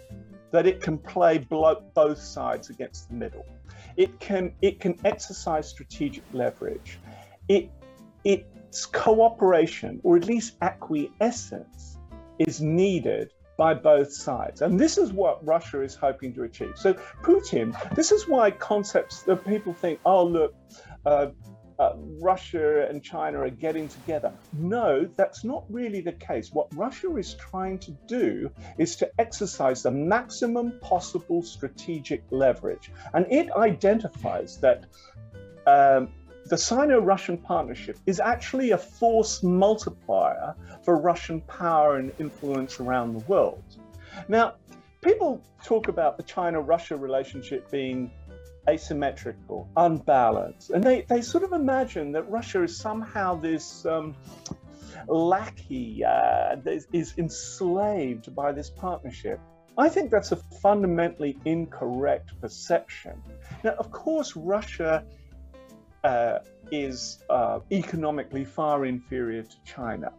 [0.51, 3.45] that it can play both sides against the middle.
[3.97, 6.99] It can it can exercise strategic leverage.
[7.47, 7.69] It
[8.23, 11.97] its cooperation or at least acquiescence
[12.39, 14.61] is needed by both sides.
[14.61, 16.73] And this is what Russia is hoping to achieve.
[16.75, 20.53] So Putin, this is why concepts that people think, oh look,
[21.05, 21.27] uh,
[21.79, 24.31] uh, Russia and China are getting together.
[24.53, 26.51] No, that's not really the case.
[26.53, 32.91] What Russia is trying to do is to exercise the maximum possible strategic leverage.
[33.13, 34.85] And it identifies that
[35.67, 36.09] um,
[36.45, 43.13] the Sino Russian partnership is actually a force multiplier for Russian power and influence around
[43.13, 43.63] the world.
[44.29, 44.55] Now,
[45.01, 48.11] people talk about the China Russia relationship being
[48.69, 50.71] asymmetrical, unbalanced.
[50.71, 54.15] And they, they sort of imagine that Russia is somehow this um,
[55.07, 59.39] lackey uh, that is enslaved by this partnership.
[59.77, 63.21] I think that's a fundamentally incorrect perception.
[63.63, 65.03] Now, of course, Russia
[66.05, 66.39] uh,
[66.71, 70.11] is uh, economically far inferior to China.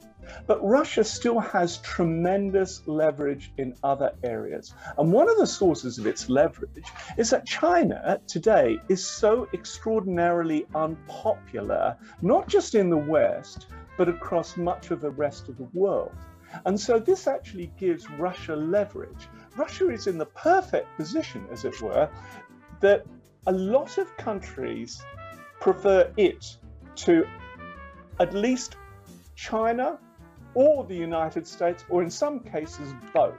[0.49, 4.75] But Russia still has tremendous leverage in other areas.
[4.99, 10.67] And one of the sources of its leverage is that China today is so extraordinarily
[10.75, 16.17] unpopular, not just in the West, but across much of the rest of the world.
[16.65, 19.29] And so this actually gives Russia leverage.
[19.57, 22.09] Russia is in the perfect position, as it were,
[22.81, 23.07] that
[23.47, 25.01] a lot of countries
[25.61, 26.57] prefer it
[26.97, 27.27] to
[28.21, 28.77] at least
[29.35, 29.99] China
[30.55, 33.35] or the United States, or in some cases, both.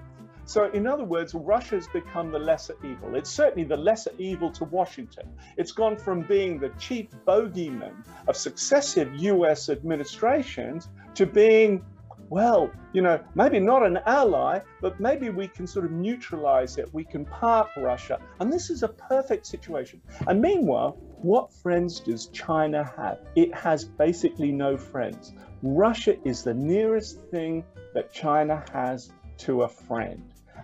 [0.46, 3.16] So, in other words, Russia's become the lesser evil.
[3.16, 5.28] It's certainly the lesser evil to Washington.
[5.58, 11.84] It's gone from being the chief bogeyman of successive US administrations to being
[12.30, 16.94] well, you know, maybe not an ally, but maybe we can sort of neutralize it.
[16.94, 18.20] We can park Russia.
[18.40, 20.02] And this is a perfect situation.
[20.28, 23.20] And meanwhile, what friends does China have?
[23.36, 25.34] It has basically no friends.
[25.64, 30.24] Russia is the nearest thing that China has to a friend.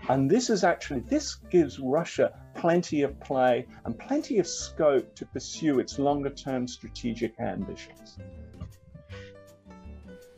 [0.10, 5.26] And this is actually, this gives Russia plenty of play and plenty of scope to
[5.26, 8.18] pursue its longer term strategic ambitions.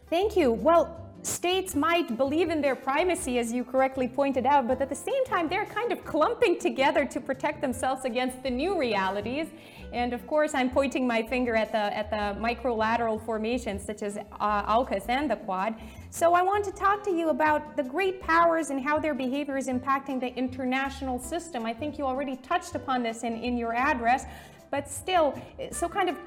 [0.10, 0.52] Thank you.
[0.52, 4.96] Well, states might believe in their primacy, as you correctly pointed out, but at the
[4.96, 9.48] same time, they're kind of clumping together to protect themselves against the new realities.
[9.96, 14.18] And of course, I'm pointing my finger at the, at the microlateral formations such as
[14.18, 15.76] uh, AUKUS and the Quad.
[16.10, 19.56] So I want to talk to you about the great powers and how their behavior
[19.56, 21.66] is impacting the international system.
[21.66, 24.26] I think you already touched upon this in, in your address,
[24.70, 26.18] but still, so kind of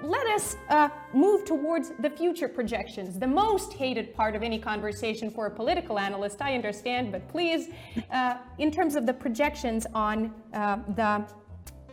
[0.00, 3.18] let us uh, move towards the future projections.
[3.18, 7.70] The most hated part of any conversation for a political analyst, I understand, but please,
[8.12, 11.26] uh, in terms of the projections on uh, the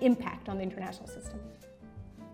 [0.01, 1.39] impact on the international system.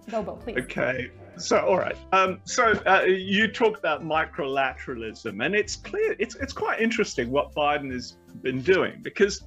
[0.09, 0.57] Bobo, please.
[0.57, 1.11] Okay.
[1.37, 1.95] So, all right.
[2.11, 7.53] Um, so, uh, you talk about microlateralism, and it's clear, it's, it's quite interesting what
[7.55, 9.43] Biden has been doing because,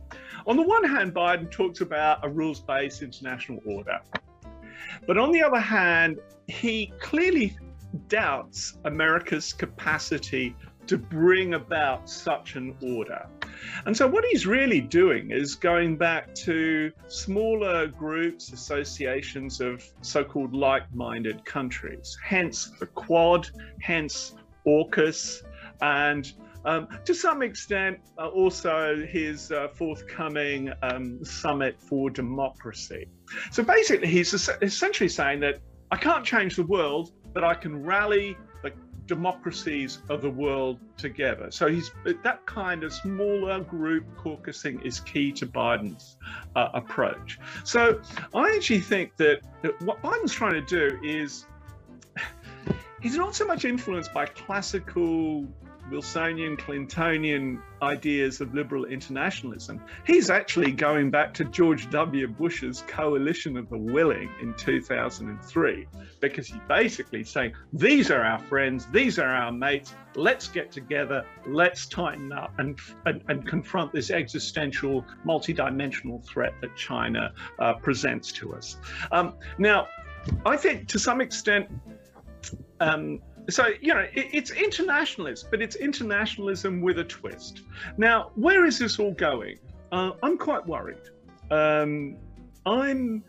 [0.47, 3.99] on the one hand, Biden talks about a rules based international order.
[5.07, 7.57] But on the other hand, he clearly
[8.09, 13.27] doubts America's capacity to bring about such an order.
[13.87, 20.25] And so, what he's really doing is going back to smaller groups, associations of so
[20.25, 23.49] called like minded countries, hence the Quad,
[23.81, 24.35] hence
[24.67, 25.43] AUKUS,
[25.83, 26.33] and
[26.65, 33.07] um, to some extent, uh, also his uh, forthcoming um, summit for democracy.
[33.51, 35.59] So basically, he's essentially saying that
[35.91, 38.37] I can't change the world, but I can rally
[39.07, 41.51] democracies of the world together.
[41.51, 46.17] So he's that kind of smaller group caucusing is key to Biden's
[46.57, 47.39] uh, approach.
[47.65, 48.01] So
[48.35, 51.47] I actually think that, that what Biden's trying to do is
[53.01, 55.47] he's not so much influenced by classical
[55.91, 59.81] Wilsonian, Clintonian ideas of liberal internationalism.
[60.07, 62.27] He's actually going back to George W.
[62.29, 65.87] Bush's coalition of the willing in 2003,
[66.21, 71.27] because he's basically saying, These are our friends, these are our mates, let's get together,
[71.47, 78.33] let's tighten up and, and, and confront this existential, multidimensional threat that China uh, presents
[78.33, 78.79] to us.
[79.13, 79.89] Um, now,
[80.47, 81.69] I think to some extent,
[82.81, 83.21] um,
[83.51, 87.63] so you know it, it's internationalist but it's internationalism with a twist.
[87.97, 89.59] Now where is this all going?
[89.93, 90.99] Uh, i'm quite worried.
[91.51, 92.17] Um,
[92.67, 93.23] i'm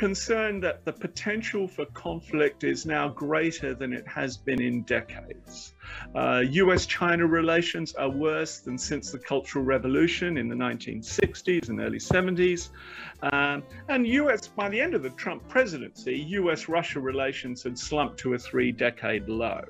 [0.00, 5.74] concerned that the potential for conflict is now greater than it has been in decades.
[6.14, 11.80] Uh, US China relations are worse than since the Cultural Revolution in the 1960s and
[11.80, 12.70] early 70s.
[13.30, 18.18] Um, and US, by the end of the Trump presidency, US Russia relations had slumped
[18.20, 19.60] to a three decade low.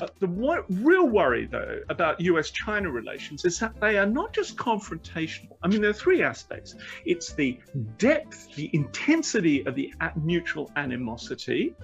[0.00, 4.56] Uh, the real worry, though, about US China relations is that they are not just
[4.56, 5.56] confrontational.
[5.62, 6.74] I mean, there are three aspects
[7.04, 7.58] it's the
[7.98, 11.74] depth, the intensity of the mutual animosity,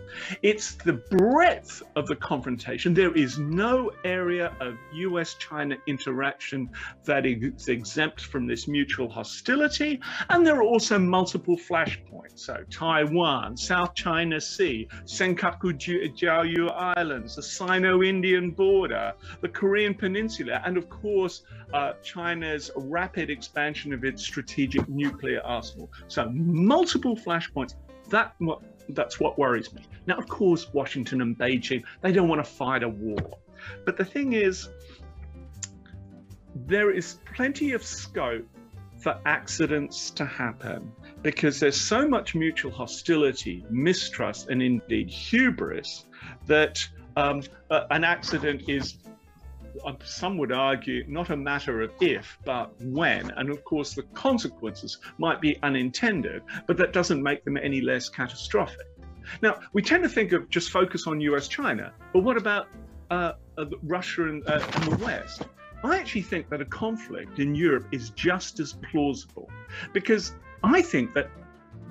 [0.42, 2.94] it's the breadth of the confrontation.
[2.94, 6.68] There is no area of US China interaction
[7.05, 10.01] that is exempt from this mutual hostility.
[10.30, 12.40] And there are also multiple flashpoints.
[12.40, 20.62] So, Taiwan, South China Sea, Senkaku Diaoyu Islands, the Sino Indian border, the Korean Peninsula,
[20.64, 25.91] and of course, uh, China's rapid expansion of its strategic nuclear arsenal.
[26.09, 27.74] So, multiple flashpoints.
[28.11, 28.37] That
[28.91, 29.82] that's what worries me.
[30.07, 33.39] Now, of course, Washington and Beijing, they don't want to fight a war.
[33.84, 34.68] But the thing is,
[36.66, 38.47] there is plenty of scope
[38.99, 40.91] for accidents to happen
[41.22, 46.07] because there's so much mutual hostility, mistrust, and indeed hubris
[46.47, 48.99] that um, an accident is
[49.85, 53.31] uh, some would argue not a matter of if, but when.
[53.33, 58.09] And of course, the consequences might be unintended, but that doesn't make them any less
[58.09, 58.87] catastrophic.
[59.43, 62.69] Now, we tend to think of just focus on US China, but what about
[63.11, 65.43] uh, uh, Russia and, uh, and the West?
[65.85, 69.51] I actually think that a conflict in Europe is just as plausible
[69.93, 71.31] because I think that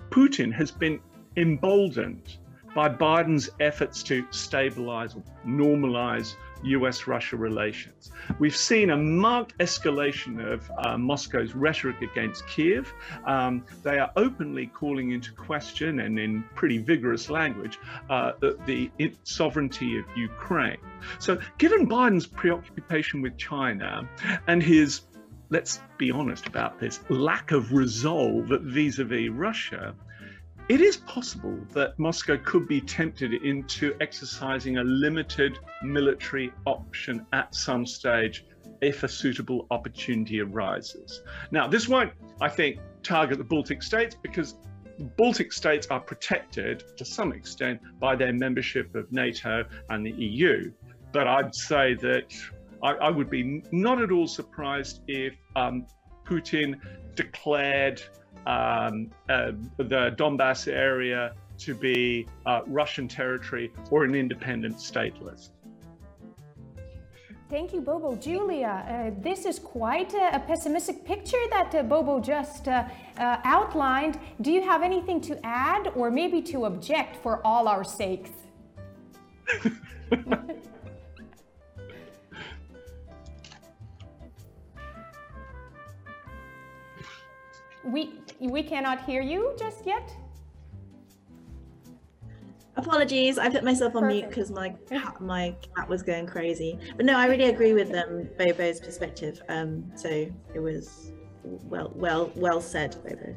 [0.10, 1.00] Putin has been
[1.38, 2.38] emboldened
[2.76, 8.12] by Biden's efforts to stabilize or normalize US Russia relations.
[8.38, 12.94] We've seen a marked escalation of uh, Moscow's rhetoric against Kiev.
[13.26, 18.58] Um, they are openly calling into question and in pretty vigorous language uh, the,
[18.98, 20.78] the sovereignty of Ukraine.
[21.20, 24.08] So, given Biden's preoccupation with China
[24.48, 25.02] and his
[25.50, 29.94] let's be honest about this lack of resolve vis a vis Russia,
[30.68, 37.54] it is possible that Moscow could be tempted into exercising a limited military option at
[37.54, 38.46] some stage
[38.82, 41.22] if a suitable opportunity arises.
[41.52, 44.56] Now, this won't, I think, target the Baltic states because
[44.98, 50.12] the Baltic states are protected to some extent by their membership of NATO and the
[50.12, 50.72] EU.
[51.12, 52.34] But I'd say that
[52.82, 55.86] I, I would be not at all surprised if um,
[56.26, 56.80] Putin
[57.16, 58.02] declared
[58.46, 65.50] um, uh, the Donbass area to be uh, Russian territory or an independent stateless.
[67.50, 68.16] Thank you, Bobo.
[68.16, 72.86] Julia, uh, this is quite a, a pessimistic picture that uh, Bobo just uh,
[73.18, 74.20] uh outlined.
[74.42, 78.32] Do you have anything to add or maybe to object for all our sakes?
[87.86, 90.16] we we cannot hear you just yet.
[92.78, 94.22] Apologies, I put myself on Perfect.
[94.22, 96.78] mute because my cat, my cat was going crazy.
[96.98, 99.42] But no, I really agree with them, Bobo's perspective.
[99.48, 100.10] Um, so
[100.54, 101.12] it was
[101.44, 103.34] well, well, well said, Bobo.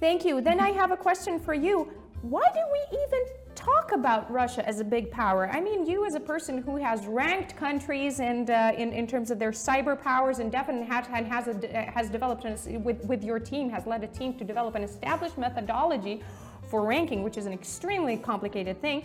[0.00, 0.40] Thank you.
[0.40, 1.92] Then I have a question for you.
[2.22, 3.20] Why do we even
[3.64, 5.48] talk about Russia as a big power.
[5.48, 9.30] I mean, you as a person who has ranked countries and uh, in, in terms
[9.30, 13.22] of their cyber powers and definitely has, and has, a, has developed, an, with, with
[13.22, 16.22] your team, has led a team to develop an established methodology
[16.68, 19.04] for ranking, which is an extremely complicated thing.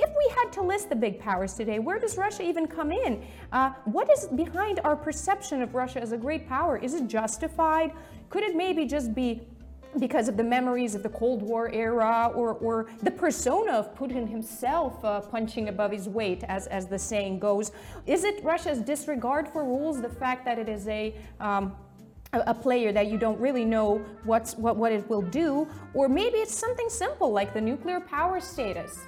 [0.00, 3.26] If we had to list the big powers today, where does Russia even come in?
[3.52, 6.78] Uh, what is behind our perception of Russia as a great power?
[6.78, 7.92] Is it justified?
[8.30, 9.42] Could it maybe just be
[9.98, 14.28] because of the memories of the Cold War era or, or the persona of Putin
[14.28, 17.72] himself uh, punching above his weight, as, as the saying goes.
[18.06, 21.74] Is it Russia's disregard for rules, the fact that it is a um,
[22.32, 26.36] a, player that you don't really know what's, what, what it will do, or maybe
[26.36, 29.00] it's something simple like the nuclear power status.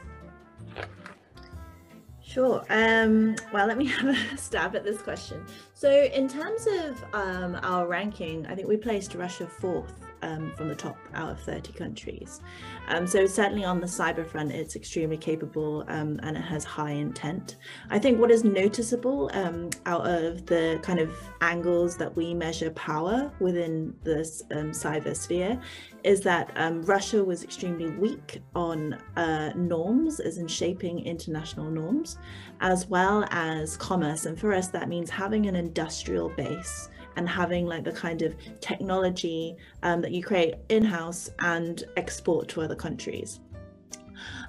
[2.23, 2.65] Sure.
[2.71, 5.45] Um, well, let me have a stab at this question.
[5.75, 10.69] So, in terms of um, our ranking, I think we placed Russia fourth um, from
[10.69, 12.41] the top out of 30 countries.
[12.89, 16.93] Um, so certainly on the cyber front, it's extremely capable um, and it has high
[16.93, 17.57] intent.
[17.91, 22.71] I think what is noticeable um, out of the kind of angles that we measure
[22.71, 25.61] power within this um, cyber sphere
[26.05, 32.19] is that um, Russia was extremely weak on uh, norms, as in shaping international norms,
[32.61, 34.27] as well as commerce.
[34.27, 38.35] And for us, that means having an industrial base and having like the kind of
[38.61, 43.41] technology um, that you create in-house and export to other countries.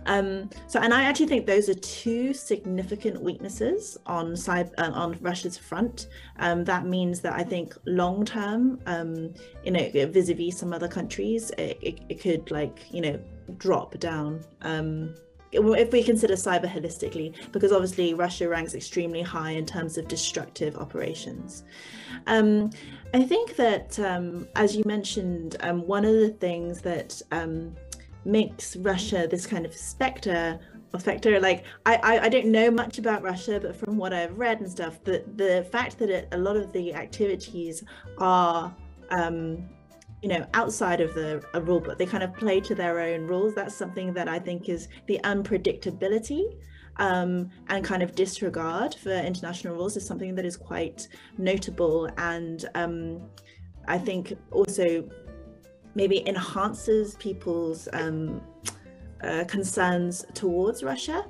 [0.05, 5.18] Um, so, and I actually think those are two significant weaknesses on cyber, uh, on
[5.22, 6.07] Russia's front.
[6.39, 9.34] Um, that means that I think long term, um,
[9.64, 13.20] you know, vis-a-vis some other countries, it, it, it could like you know
[13.57, 14.43] drop down.
[14.62, 15.14] Um,
[15.53, 20.78] if we consider cyber holistically, because obviously Russia ranks extremely high in terms of destructive
[20.78, 21.64] operations.
[22.28, 22.70] Um,
[23.14, 27.76] I think that, um, as you mentioned, um, one of the things that um,
[28.26, 30.60] makes Russia this kind of specter
[30.94, 34.38] or factor like I, I, I don't know much about russia but from what i've
[34.38, 37.84] read and stuff the the fact that it, a lot of the activities
[38.18, 38.76] are
[39.10, 39.70] um
[40.22, 43.56] you know outside of the rule book they kind of play to their own rules
[43.56, 46.58] that's something that i think is the unpredictability
[46.98, 52.66] um, and kind of disregard for international rules is something that is quite notable and
[52.76, 53.22] um,
[53.88, 55.08] i think also
[55.96, 58.42] maybe enhances people's um,
[59.24, 61.26] uh, concerns towards russia.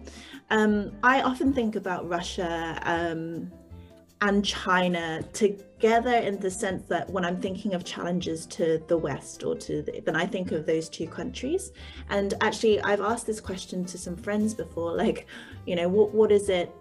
[0.49, 3.51] Um, i often think about russia um,
[4.21, 5.23] and China
[5.81, 9.81] together in the sense that when I'm thinking of challenges to the West or to
[9.81, 11.71] the, then I think of those two countries.
[12.09, 15.25] And actually, I've asked this question to some friends before, like,
[15.65, 16.71] you know, what what is it?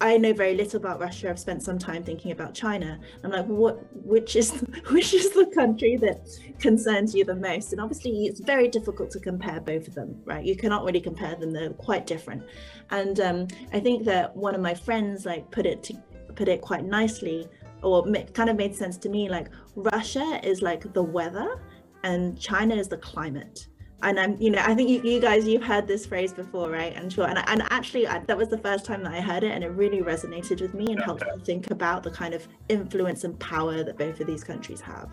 [0.00, 1.28] I know very little about Russia.
[1.28, 2.98] I've spent some time thinking about China.
[3.22, 3.74] I'm like, what?
[4.06, 4.52] Which is
[4.90, 6.26] which is the country that
[6.58, 7.72] concerns you the most?
[7.72, 10.42] And obviously, it's very difficult to compare both of them, right?
[10.42, 12.42] You cannot really compare them; they're quite different.
[12.88, 15.94] And um, I think that one of my friends like put it to
[16.34, 17.46] put it quite nicely
[17.82, 21.60] or kind of made sense to me like russia is like the weather
[22.04, 23.66] and china is the climate.
[24.02, 26.94] And i'm you know i think you, you guys you've heard this phrase before right?
[26.96, 27.26] And sure.
[27.28, 29.68] And, and actually I, that was the first time that i heard it and it
[29.68, 33.84] really resonated with me and helped me think about the kind of influence and power
[33.84, 35.10] that both of these countries have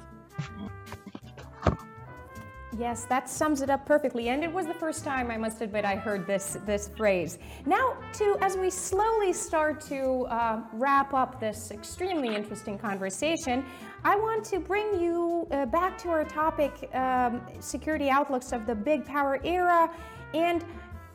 [2.77, 4.29] Yes, that sums it up perfectly.
[4.29, 7.39] And it was the first time, I must admit, I heard this, this phrase.
[7.65, 13.65] Now, to as we slowly start to uh, wrap up this extremely interesting conversation,
[14.03, 18.75] I want to bring you uh, back to our topic um, security outlooks of the
[18.75, 19.89] big power era.
[20.35, 20.63] And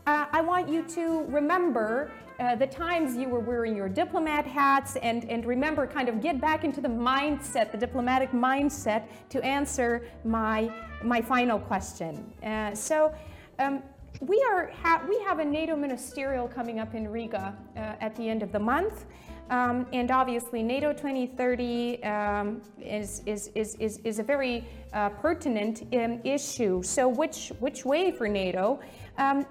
[0.07, 2.11] uh, I want you to remember
[2.41, 6.41] uh, the times you were wearing your diplomat hats and, and remember kind of get
[6.41, 10.73] back into the mindset, the diplomatic mindset to answer my,
[11.05, 12.33] my final question.
[12.43, 13.15] Uh, so
[13.59, 13.83] um,
[14.21, 18.29] we, are ha- we have a NATO ministerial coming up in Riga uh, at the
[18.29, 19.05] end of the month.
[19.51, 25.83] Um, and obviously, NATO 2030 um, is, is, is, is, is a very uh, pertinent
[25.95, 26.83] um, issue.
[26.83, 28.81] So, which, which way for NATO?
[29.19, 29.45] Um,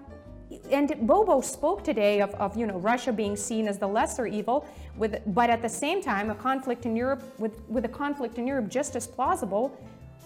[0.70, 4.66] and Bobo spoke today of, of, you know Russia being seen as the lesser evil,
[4.98, 8.46] with but at the same time a conflict in Europe with with a conflict in
[8.48, 9.72] Europe just as plausible.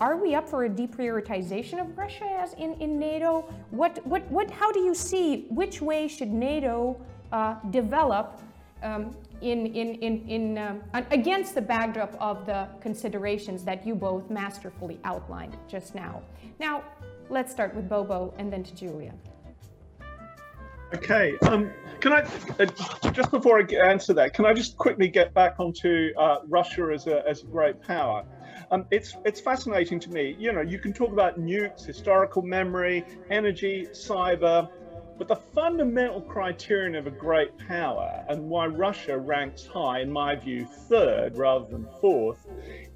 [0.02, 3.46] Are we up for a deprioritization of Russia as in, in NATO?
[3.72, 4.52] What what what?
[4.52, 7.00] How do you see which way should NATO
[7.32, 8.42] uh, develop
[8.84, 14.30] um, in in in, in um, against the backdrop of the considerations that you both
[14.30, 16.22] masterfully outlined just now?
[16.60, 16.84] Now
[17.30, 19.14] let's start with Bobo and then to Julia.
[20.94, 21.38] Okay.
[21.44, 21.72] Um,
[22.02, 22.28] can I
[22.60, 26.92] uh, just before I answer that, can I just quickly get back onto uh, Russia
[26.94, 28.26] as a as a great power?
[28.76, 30.36] Um, it's it's fascinating to me.
[30.38, 34.68] You know, you can talk about nukes, historical memory, energy, cyber,
[35.18, 40.36] but the fundamental criterion of a great power and why Russia ranks high, in my
[40.36, 42.46] view, third rather than fourth,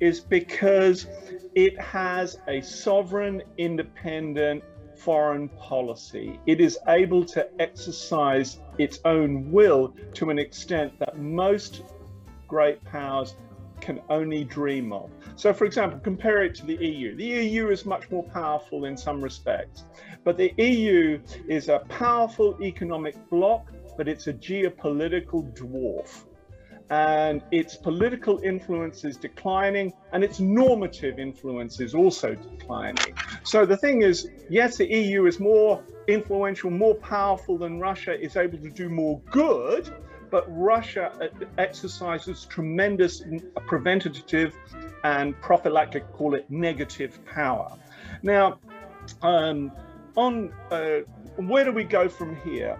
[0.01, 1.07] is because
[1.55, 4.61] it has a sovereign, independent,
[4.97, 6.41] foreign policy.
[6.45, 11.83] It is able to exercise its own will to an extent that most
[12.49, 13.37] great powers
[13.81, 15.09] can only dream of.
[15.35, 17.15] So, for example, compare it to the EU.
[17.15, 19.85] The EU is much more powerful in some respects,
[20.23, 26.25] but the EU is a powerful economic bloc, but it's a geopolitical dwarf
[26.89, 33.13] and its political influence is declining and its normative influence is also declining.
[33.43, 38.35] So the thing is, yes, the EU is more influential, more powerful than Russia, is
[38.37, 39.89] able to do more good,
[40.29, 43.23] but Russia uh, exercises tremendous
[43.67, 44.55] preventative
[45.03, 47.77] and prophylactic, call it negative power.
[48.21, 48.59] Now,
[49.21, 49.71] um,
[50.15, 50.99] on uh,
[51.37, 52.77] where do we go from here?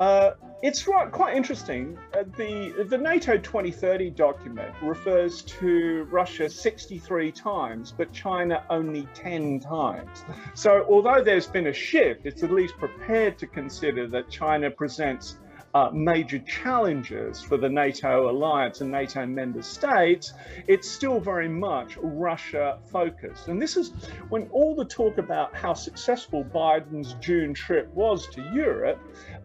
[0.00, 0.32] Uh,
[0.62, 1.98] it's quite interesting.
[2.14, 9.60] Uh, the the NATO 2030 document refers to Russia 63 times, but China only 10
[9.60, 10.24] times.
[10.54, 15.38] So although there's been a shift, it's at least prepared to consider that China presents
[15.74, 20.32] uh, major challenges for the NATO alliance and NATO member states,
[20.66, 23.48] it's still very much Russia focused.
[23.48, 23.92] And this is
[24.28, 28.98] when all the talk about how successful Biden's June trip was to Europe.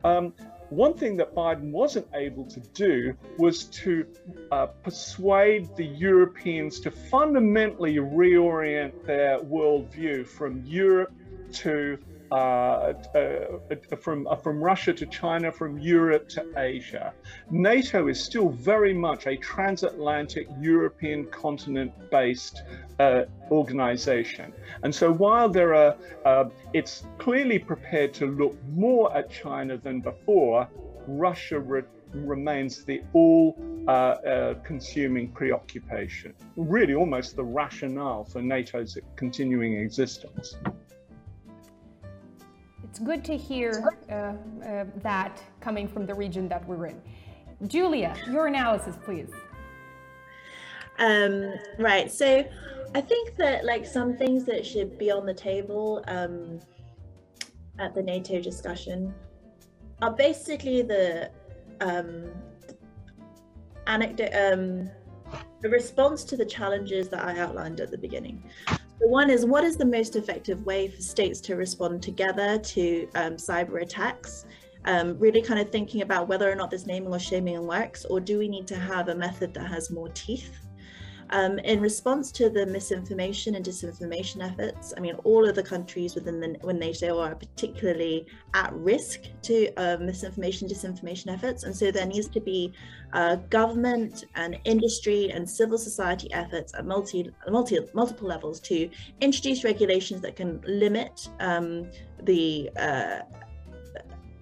[0.03, 0.33] Um,
[0.69, 4.05] one thing that Biden wasn't able to do was to
[4.51, 11.13] uh, persuade the Europeans to fundamentally reorient their worldview from Europe
[11.53, 11.99] to
[12.31, 17.13] uh, uh, from uh, from Russia to China, from Europe to Asia.
[17.51, 22.63] NATO is still very much a transatlantic European continent-based
[22.99, 24.53] uh, organization,
[24.83, 25.95] and so while there are,
[26.25, 30.67] uh, it's clearly prepared to look more at China than before.
[31.07, 33.55] Russia re- remains the all
[33.87, 40.57] uh, uh, consuming preoccupation, really almost the rationale for NATO's continuing existence.
[42.95, 44.13] It's good to hear uh,
[44.65, 47.01] uh, that coming from the region that we're in.
[47.67, 49.29] Julia, your analysis, please.
[50.97, 52.09] Um, right.
[52.09, 52.45] So
[52.95, 56.61] I think that like some things that should be on the table um,
[57.79, 59.13] at the NATO discussion
[60.01, 61.31] are basically the
[61.81, 62.29] um,
[63.87, 64.89] anecdote, um,
[65.59, 68.41] the response to the challenges that I outlined at the beginning.
[68.99, 73.33] One is what is the most effective way for states to respond together to um,
[73.33, 74.45] cyber attacks?
[74.85, 78.19] Um, really kind of thinking about whether or not this naming or shaming works, or
[78.19, 80.51] do we need to have a method that has more teeth?
[81.31, 86.15] Um, in response to the misinformation and disinformation efforts, I mean, all of the countries
[86.15, 92.05] within the NATO are particularly at risk to uh, misinformation, disinformation efforts, and so there
[92.05, 92.73] needs to be
[93.13, 98.89] uh, government and industry and civil society efforts at multi, multi multiple levels to
[99.21, 101.89] introduce regulations that can limit um,
[102.23, 103.19] the uh,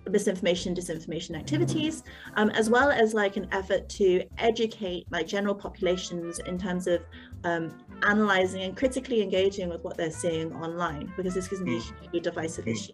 [0.10, 2.04] misinformation disinformation activities
[2.36, 7.01] um, as well as like an effort to educate like general populations in terms of
[7.43, 7.72] um,
[8.04, 11.82] analyzing and critically engaging with what they're seeing online because this can be
[12.14, 12.93] a divisive issue.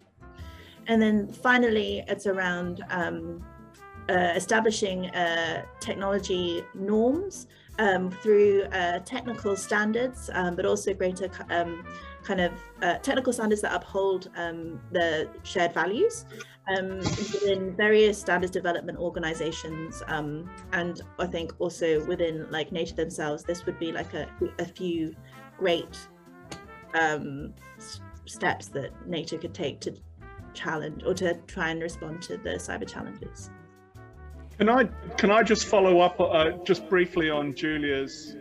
[0.86, 3.44] And then finally it's around um,
[4.08, 7.46] uh, establishing uh, technology norms
[7.78, 11.84] um, through uh, technical standards um, but also greater um,
[12.22, 12.52] kind of
[12.82, 16.26] uh, technical standards that uphold um, the shared values
[16.76, 23.42] um, within various standards development organizations um, and i think also within like nato themselves
[23.44, 25.14] this would be like a, a few
[25.58, 25.98] great
[26.94, 27.54] um,
[28.24, 29.94] steps that nato could take to
[30.54, 33.50] challenge or to try and respond to the cyber challenges.
[34.58, 34.84] Can i
[35.16, 38.36] can i just follow up uh, just briefly on julia's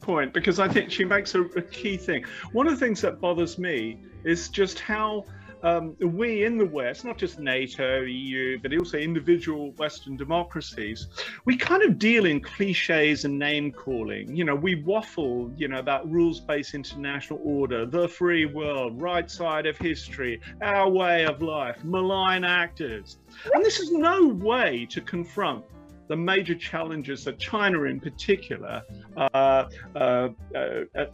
[0.00, 0.32] point?
[0.32, 2.24] Because i think she makes a, a key thing.
[2.52, 5.24] One of the things that bothers me is just how
[5.62, 11.08] um, we in the West, not just NATO, EU, but also individual Western democracies,
[11.44, 14.34] we kind of deal in cliches and name calling.
[14.34, 19.30] You know, we waffle, you know, about rules based international order, the free world, right
[19.30, 23.18] side of history, our way of life, malign actors.
[23.52, 25.64] And this is no way to confront
[26.10, 28.82] the major challenges that China, in particular,
[29.16, 31.04] uh, uh, uh, uh,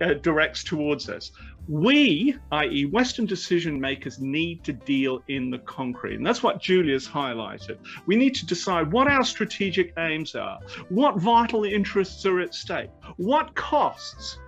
[0.00, 1.32] uh directs towards us
[1.70, 6.16] we, i.e., Western decision makers, need to deal in the concrete.
[6.16, 7.78] And that's what Julia's highlighted.
[8.06, 10.58] We need to decide what our strategic aims are,
[10.88, 14.38] what vital interests are at stake, what costs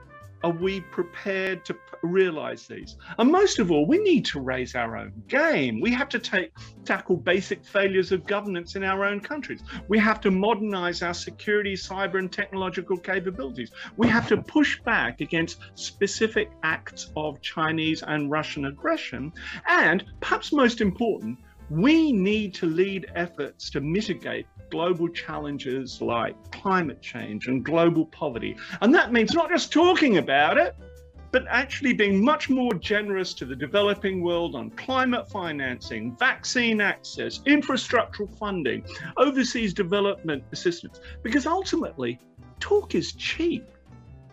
[0.44, 2.96] are we prepared to realize these?
[3.18, 5.80] And most of all, we need to raise our own game.
[5.80, 6.52] We have to take
[6.84, 9.62] tackle basic failures of governance in our own countries.
[9.88, 13.70] We have to modernize our security, cyber, and technological capabilities.
[13.96, 19.32] We have to push back against specific acts of Chinese and Russian aggression.
[19.68, 21.38] And perhaps most important,
[21.70, 28.56] we need to lead efforts to mitigate global challenges like climate change and global poverty.
[28.80, 30.74] And that means not just talking about it,
[31.30, 37.40] but actually being much more generous to the developing world on climate financing, vaccine access,
[37.40, 38.82] infrastructural funding,
[39.18, 41.00] overseas development assistance.
[41.22, 42.18] Because ultimately,
[42.58, 43.68] talk is cheap.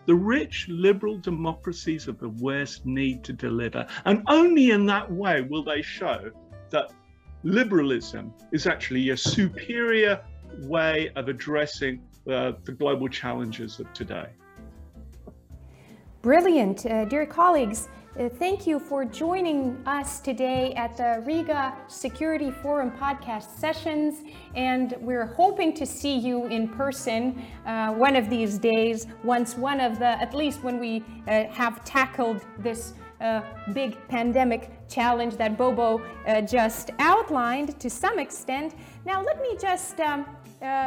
[0.06, 3.86] The rich liberal democracies of the West need to deliver.
[4.06, 6.30] And only in that way will they show
[6.70, 6.92] that
[7.42, 10.20] liberalism is actually a superior
[10.58, 14.28] way of addressing uh, the global challenges of today.
[16.22, 16.84] Brilliant.
[16.84, 17.88] Uh, dear colleagues,
[18.18, 24.22] uh, thank you for joining us today at the Riga Security Forum podcast sessions.
[24.54, 29.80] And we're hoping to see you in person uh, one of these days, once one
[29.80, 33.42] of the, at least when we uh, have tackled this uh,
[33.72, 38.74] big pandemic challenge that Bobo uh, just outlined to some extent.
[39.04, 40.26] Now, let me just um,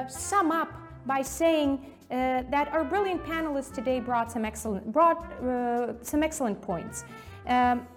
[0.07, 0.71] sum up
[1.05, 6.61] by saying uh, that our brilliant panelists today brought some excellent, brought uh, some excellent
[6.61, 7.05] points.
[7.47, 7.87] Um,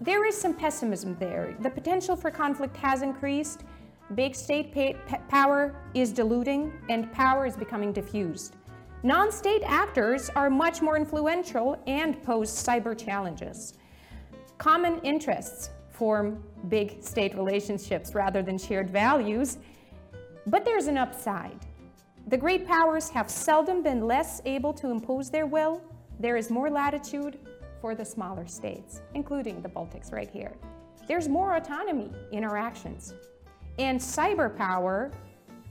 [0.00, 1.54] there is some pessimism there.
[1.60, 3.64] The potential for conflict has increased.
[4.14, 4.96] Big state pay,
[5.28, 8.56] power is diluting, and power is becoming diffused.
[9.02, 13.74] Non state actors are much more influential and pose cyber challenges.
[14.58, 19.58] Common interests form big state relationships rather than shared values,
[20.46, 21.58] but there's an upside.
[22.28, 25.82] The great powers have seldom been less able to impose their will.
[26.18, 27.38] There is more latitude
[27.80, 30.52] for the smaller states, including the Baltics right here.
[31.08, 33.14] There's more autonomy in our actions.
[33.78, 35.10] And cyber power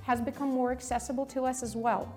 [0.01, 2.13] has become more accessible to us as well,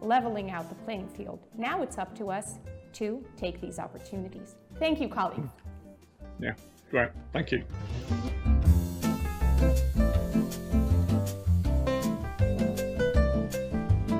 [0.00, 1.40] leveling out the playing field.
[1.58, 2.58] Now it's up to us
[2.94, 4.54] to take these opportunities.
[4.78, 5.50] Thank you, colleagues.
[5.50, 6.44] Hmm.
[6.44, 6.54] Yeah,
[6.90, 7.10] great.
[7.32, 7.64] Thank you.